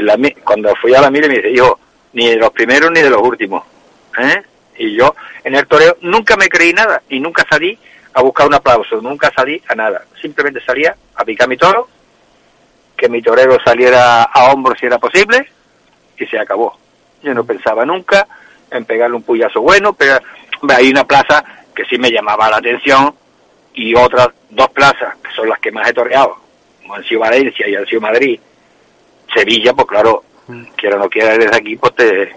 [0.00, 1.78] La mi- cuando fui a la mire me dice, hijo,
[2.12, 3.64] ni de los primeros ni de los últimos.
[4.18, 4.42] ¿eh?
[4.78, 7.78] Y yo en el toreo nunca me creí nada y nunca salí
[8.14, 10.04] a buscar un aplauso, nunca salí a nada.
[10.20, 11.88] Simplemente salía a picar mi toro,
[12.96, 15.48] que mi torero saliera a hombros si era posible
[16.18, 16.78] y se acabó.
[17.22, 18.26] Yo no pensaba nunca
[18.70, 20.18] en pegarle un puyazo bueno, pero
[20.74, 21.44] hay una plaza
[21.74, 23.14] que sí me llamaba la atención
[23.74, 26.36] y otras dos plazas, que son las que más he toreado,
[26.90, 28.40] como han sido Valencia y han sido Madrid.
[29.32, 30.24] Sevilla, pues claro,
[30.76, 32.32] quiera o no quiera desde aquí, pues te,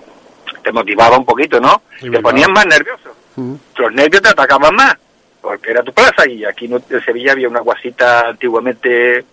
[0.63, 1.81] te motivaba un poquito, ¿no?
[1.99, 3.15] Te ponías más nervioso.
[3.35, 3.55] Mm.
[3.77, 4.95] Los nervios te atacaban más,
[5.41, 9.25] porque era tu plaza y aquí no- en Sevilla había una guasita antiguamente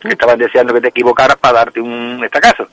[0.00, 2.68] que estaban deseando que te equivocaras para darte un estacazo.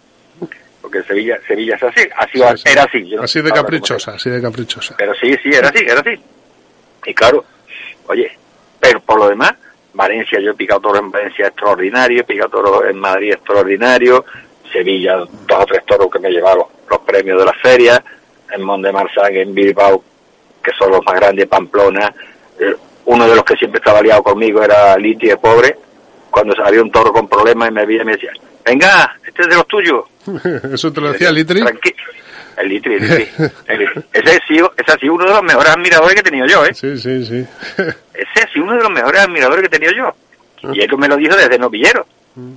[0.82, 2.70] Porque en Sevilla, Sevilla es así, así Sí, sí.
[2.70, 3.08] era así.
[3.10, 4.96] yo no Así sé de caprichosa, así de caprichosa.
[4.98, 6.22] pero sí, sí, era así, era así.
[7.06, 7.46] Y claro,
[8.08, 8.38] oye,
[8.82, 9.54] pero por lo demás,
[9.94, 14.26] Valencia, yo he picado toros en Valencia extraordinario, he picado toros en Madrid extraordinario,
[14.72, 18.04] Sevilla, dos o tres toros que me llevaron los premios de la feria,
[18.52, 20.04] en Mont de Marsan, en Bilbao,
[20.64, 22.14] que son los más grandes, Pamplona,
[22.60, 22.76] eh,
[23.06, 25.76] uno de los que siempre estaba liado conmigo era Liti de Pobre,
[26.32, 28.32] cuando había un toro con problemas y me veía y me decía,
[28.66, 30.04] venga, este es de los tuyos.
[30.74, 31.62] Eso te lo decía Litri.
[31.62, 31.96] Tranqui-
[32.58, 33.30] El Litri, el Litri.
[33.68, 34.06] El.
[34.14, 36.66] Ese, ha sido, ese ha sido uno de los mejores admiradores que he tenido yo,
[36.66, 36.74] ¿eh?
[36.74, 37.46] Sí, sí, sí.
[38.14, 40.74] Ese ha sido uno de los mejores admiradores que he tenido yo.
[40.74, 42.06] Y él me lo dijo desde novillero.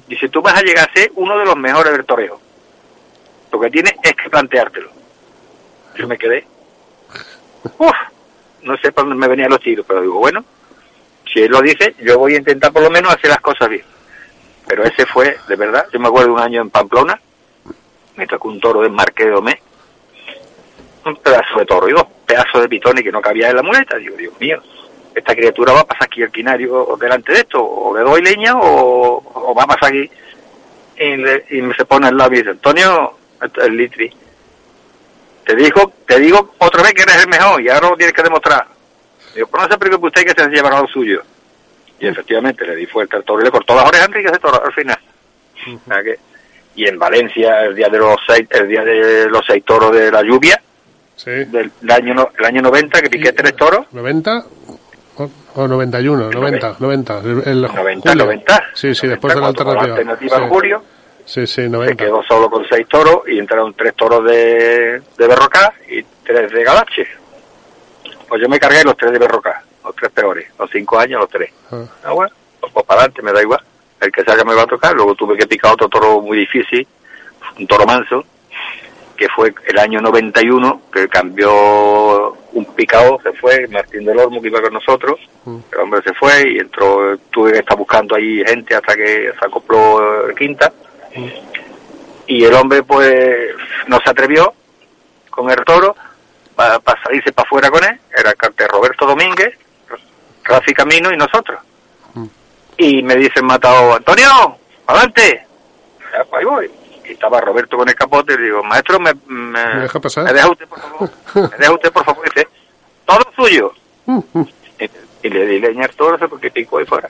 [0.06, 2.40] Dice, tú vas a llegar a ser uno de los mejores del toreo.
[3.52, 4.90] Lo que tienes es que planteártelo.
[5.96, 6.46] Yo me quedé.
[7.78, 7.94] Uf,
[8.62, 10.44] no sé por dónde me venían los tiros, pero digo, bueno,
[11.32, 13.84] si él lo dice, yo voy a intentar por lo menos hacer las cosas bien.
[14.66, 17.20] Pero ese fue, de verdad, yo me acuerdo de un año en Pamplona,
[18.16, 19.62] me tocó un toro de Marqués de Domé,
[21.06, 23.96] un pedazo de toro y dos pedazos de pitones que no cabía en la muleta.
[23.96, 24.62] Digo, Dios mío,
[25.14, 28.54] esta criatura va a pasar aquí el quinario delante de esto, o le doy leña
[28.56, 30.10] o, o va a pasar aquí.
[30.98, 33.16] Y, le- y me se pone al lado y dice, Antonio,
[33.62, 34.10] el litri,
[35.44, 38.22] te digo, te digo otra vez que eres el mejor y ahora lo tienes que
[38.22, 38.66] demostrar.
[39.34, 41.22] Digo, pues no se preocupe usted que se llevará lo suyo.
[42.00, 44.38] Y efectivamente le di fuerte al toro y le cortó las orejas a Enrique ese
[44.38, 44.98] toro al final.
[46.74, 50.10] Y en Valencia, el día de los seis, el día de los seis toros de
[50.10, 50.60] la lluvia,
[51.16, 51.30] Sí.
[51.30, 54.44] del año, no- el año 90, que piqué tres toros, ¿90?
[55.16, 57.18] O, o 91, 90, 90.
[57.20, 58.24] El, el 90, julio.
[58.26, 58.64] 90.
[58.74, 59.96] Sí, sí, 90, después de la cuando tomó alternativa.
[59.96, 60.48] alternativa en Sí.
[60.50, 60.82] julio,
[61.24, 62.04] Sí, sí, se 90.
[62.04, 66.62] quedó solo con seis toros y entraron tres toros de, de Berrocá y tres de
[66.62, 67.06] Galache.
[68.28, 71.30] Pues yo me cargué los tres de Berrocá, los tres peores, los cinco años, los
[71.30, 71.50] tres.
[71.72, 73.60] Ah, Ah, bueno, pues, pues para adelante, me da igual.
[74.00, 74.94] El que salga me va a tocar.
[74.94, 76.86] Luego tuve que picar otro toro muy difícil,
[77.58, 78.22] un toro manso,
[79.16, 84.48] que fue el año 91, que cambió un picado, se fue, Martín del Olmo que
[84.48, 85.58] iba con nosotros, Mm.
[85.72, 89.46] el hombre se fue y entró, tuve que estar buscando ahí gente hasta que se
[89.46, 90.72] acopló el quinta.
[92.26, 93.54] Y el hombre pues
[93.86, 94.52] no se atrevió
[95.30, 95.94] con el toro
[96.56, 99.54] para salirse para afuera con él, era el cartel Roberto Domínguez,
[100.44, 101.60] Rafi Camino y nosotros.
[102.78, 104.56] Y me dice el matado, Antonio,
[104.86, 105.46] adelante.
[106.12, 106.70] Ya, pues ahí voy.
[107.08, 110.24] Y estaba Roberto con el capote y le digo, maestro, me, me, ¿Me deja pasar?
[110.24, 111.10] me deja usted, por favor.
[111.34, 112.26] Me deja usted, por favor.
[112.26, 112.48] Y dice,
[113.04, 113.72] todo suyo.
[115.22, 117.08] y, le di leña al toro ese porque picó ahí fuera.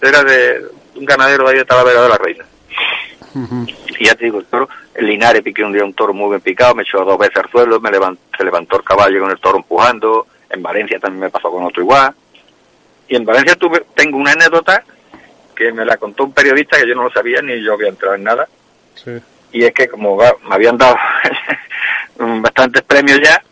[0.00, 0.66] Era de
[0.96, 2.44] un ganadero de ahí de Talavera de la Reina.
[3.98, 6.40] Y ya te digo, el toro, el Linares piqué un día un toro muy bien
[6.42, 9.38] picado, me echó dos veces al suelo, me levan- se levantó el caballo con el
[9.40, 12.12] toro empujando, en Valencia también me pasó con otro igual.
[13.08, 14.84] Y en Valencia tuve, tengo una anécdota
[15.56, 18.14] que me la contó un periodista que yo no lo sabía ni yo había entrado
[18.16, 18.46] en nada.
[19.04, 19.20] Sí.
[19.52, 20.96] Y es que como me habían dado
[22.18, 23.42] bastantes premios ya,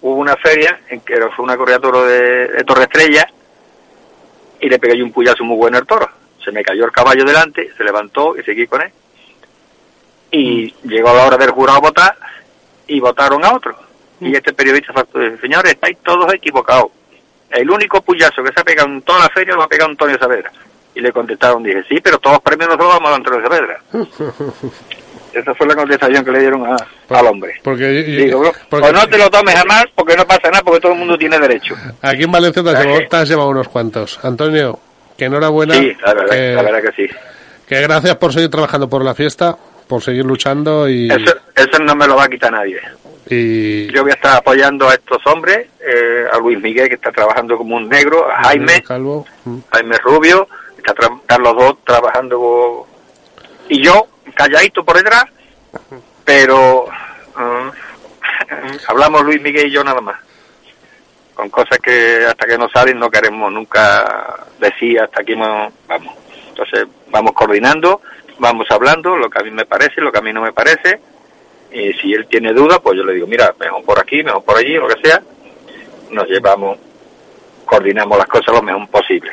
[0.00, 3.26] hubo una feria en que fue una corrida de toro de, de Torre Estrella
[4.60, 6.08] y le pegué yo un puyazo muy bueno al toro.
[6.44, 8.90] Se me cayó el caballo delante, se levantó y seguí con él.
[10.30, 12.16] Y llegó la hora del jurado votar
[12.86, 13.76] y votaron a otro.
[14.20, 16.90] Y este periodista faltó y dice, señores, estáis todos equivocados.
[17.50, 20.18] El único puyazo que se ha pegado en toda la feria lo ha pegado Antonio
[20.18, 20.50] Saavedra.
[20.98, 23.80] Y le contestaron, dije, sí, pero todos los premios nosotros vamos a Antonio Saavedra.
[25.32, 26.76] Esa fue la contestación que le dieron a-
[27.16, 27.52] al hombre.
[27.62, 30.62] Porque, yo- Digo, bro, porque o no te lo tomes jamás porque no pasa nada,
[30.64, 31.74] porque todo el mundo tiene derecho.
[32.02, 33.08] aquí en Valencia te has, ¿Sabes llevado, qué?
[33.08, 34.18] te has llevado unos cuantos.
[34.24, 34.80] Antonio,
[35.16, 35.74] que enhorabuena.
[35.74, 37.14] Sí, la verdad, que, la verdad que sí.
[37.68, 41.94] que gracias por seguir trabajando por la fiesta, por seguir luchando y, Eso, eso no
[41.94, 42.80] me lo va a quitar nadie.
[43.28, 47.12] y Yo voy a estar apoyando a estos hombres, eh, a Luis Miguel, que está
[47.12, 49.26] trabajando como un negro, a Jaime, Calvo.
[49.44, 49.58] mm.
[49.72, 50.48] Jaime Rubio,
[50.90, 52.86] está están los dos trabajando,
[53.68, 55.24] y yo, calladito por detrás,
[56.24, 56.86] pero
[57.36, 57.68] mm,
[58.88, 60.16] hablamos Luis Miguel y yo nada más.
[61.34, 65.72] Con cosas que hasta que no salen no queremos nunca decir hasta aquí vamos.
[66.48, 68.00] Entonces vamos coordinando,
[68.38, 71.00] vamos hablando lo que a mí me parece, lo que a mí no me parece.
[71.70, 74.56] Y si él tiene duda, pues yo le digo, mira, mejor por aquí, mejor por
[74.56, 75.22] allí, lo que sea.
[76.10, 76.78] Nos llevamos,
[77.66, 79.30] coordinamos las cosas lo mejor posible.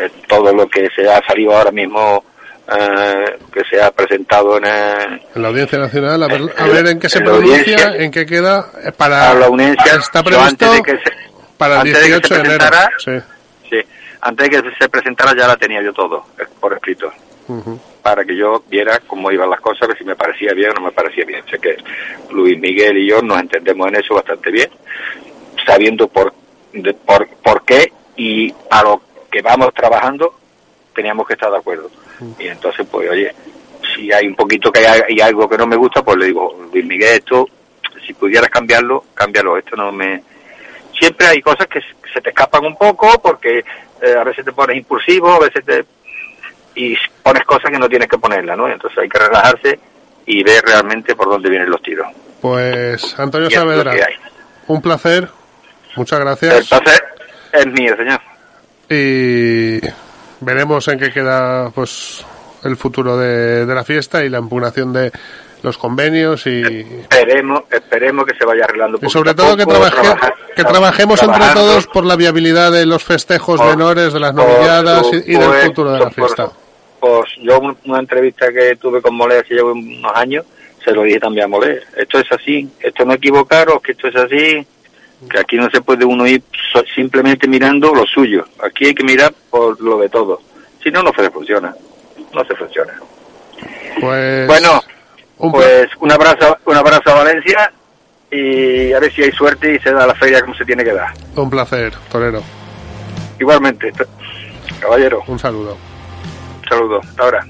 [0.00, 2.24] Eh, todo lo que se ha salido ahora mismo,
[2.68, 6.72] eh, que se ha presentado en, eh, En la Audiencia Nacional, a ver, a En-
[6.72, 9.34] ver en qué se en pronuncia, en qué queda, eh, para...
[9.34, 11.12] la audiencia, Está previsto antes de que se,
[11.58, 12.58] para el de que 18 se de enero.
[12.58, 13.70] presentara, Sí.
[13.70, 13.76] sí,
[14.22, 16.24] antes de que se presentara ya la tenía yo todo
[16.60, 17.12] por escrito
[18.02, 20.80] para que yo viera cómo iban las cosas, ver si me parecía bien o no
[20.86, 21.42] me parecía bien.
[21.50, 21.76] Sé que
[22.30, 24.70] Luis Miguel y yo nos entendemos en eso bastante bien,
[25.66, 26.32] sabiendo por,
[26.72, 29.02] de, por, por qué y a lo
[29.34, 30.32] que vamos trabajando
[30.94, 31.90] teníamos que estar de acuerdo.
[32.38, 33.34] Y entonces, pues, oye,
[33.92, 36.84] si hay un poquito que hay, algo que no me gusta, pues le digo, Luis
[36.84, 37.48] Miguel, esto,
[38.06, 40.22] si pudieras cambiarlo, cámbialo, esto no me...
[40.96, 41.80] Siempre hay cosas que
[42.12, 43.58] se te escapan un poco porque
[44.00, 45.84] eh, a veces te pones impulsivo, a veces te
[46.76, 48.68] y pones cosas que no tienes que ponerlas, ¿no?
[48.68, 49.80] Entonces hay que relajarse
[50.26, 52.06] y ver realmente por dónde vienen los tiros.
[52.40, 53.94] Pues Antonio Saavedra,
[54.68, 55.28] un placer,
[55.96, 57.04] muchas El gracias placer
[57.52, 58.20] es mío, señor.
[58.90, 59.78] Y
[60.40, 62.24] veremos en qué queda pues
[62.64, 65.12] el futuro de, de la fiesta y la impugnación de
[65.62, 68.98] los convenios y, Esperemos, esperemos que se vaya arreglando.
[69.00, 73.02] y sobre todo que, trabaje- trabajar- que trabajemos entre todos por la viabilidad de los
[73.02, 76.50] festejos Por- menores, de las por novilladas y, del futuro de la fiesta.
[77.00, 80.44] Pues yo un- una entrevista que tuve con Molé hace unos años,
[80.84, 81.80] se lo dije también a Molé.
[81.96, 84.66] Esto es así, esto no equivocaros, que esto es así,
[85.30, 86.42] que aquí no se puede uno ir
[86.94, 88.44] simplemente mirando lo suyo.
[88.62, 90.40] Aquí hay que mirar por lo de todo.
[90.82, 91.74] Si no, no se funciona.
[92.32, 92.92] No se funciona.
[94.00, 94.82] Pues, Bueno,
[95.38, 97.72] un pues un abrazo, un abrazo a Valencia
[98.30, 100.92] y a ver si hay suerte y se da la feria como se tiene que
[100.92, 101.12] dar.
[101.36, 102.42] un placer, Torero.
[103.38, 103.92] Igualmente,
[104.80, 105.76] caballero, Un saludo.
[106.62, 107.00] un saludo.
[107.00, 107.46] Hasta ahora.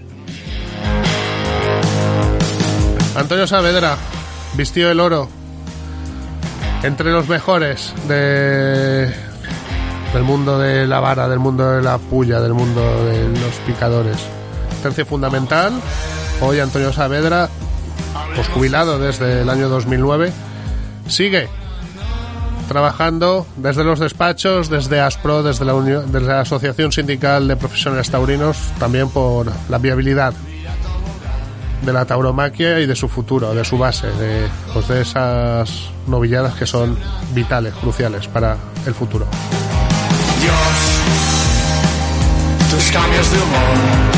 [3.16, 3.96] Antonio Saavedra
[4.54, 5.28] vistió el oro
[6.84, 9.10] entre los mejores de
[10.12, 14.18] del mundo de la vara, del mundo de la puya, del mundo de los picadores.
[14.82, 15.72] Tercio fundamental.
[16.40, 17.48] Hoy Antonio Saavedra,
[18.36, 20.30] pues jubilado desde el año 2009,
[21.08, 21.48] sigue
[22.68, 28.58] trabajando desde los despachos, desde ASPRO, desde la, desde la Asociación Sindical de Profesionales Taurinos,
[28.78, 30.34] también por la viabilidad
[31.82, 36.54] de la tauromaquia y de su futuro, de su base, de, pues de esas novilladas
[36.54, 36.98] que son
[37.34, 38.56] vitales, cruciales para
[38.86, 39.26] el futuro.
[40.40, 40.54] Dios,
[42.70, 44.13] tus cambios de humor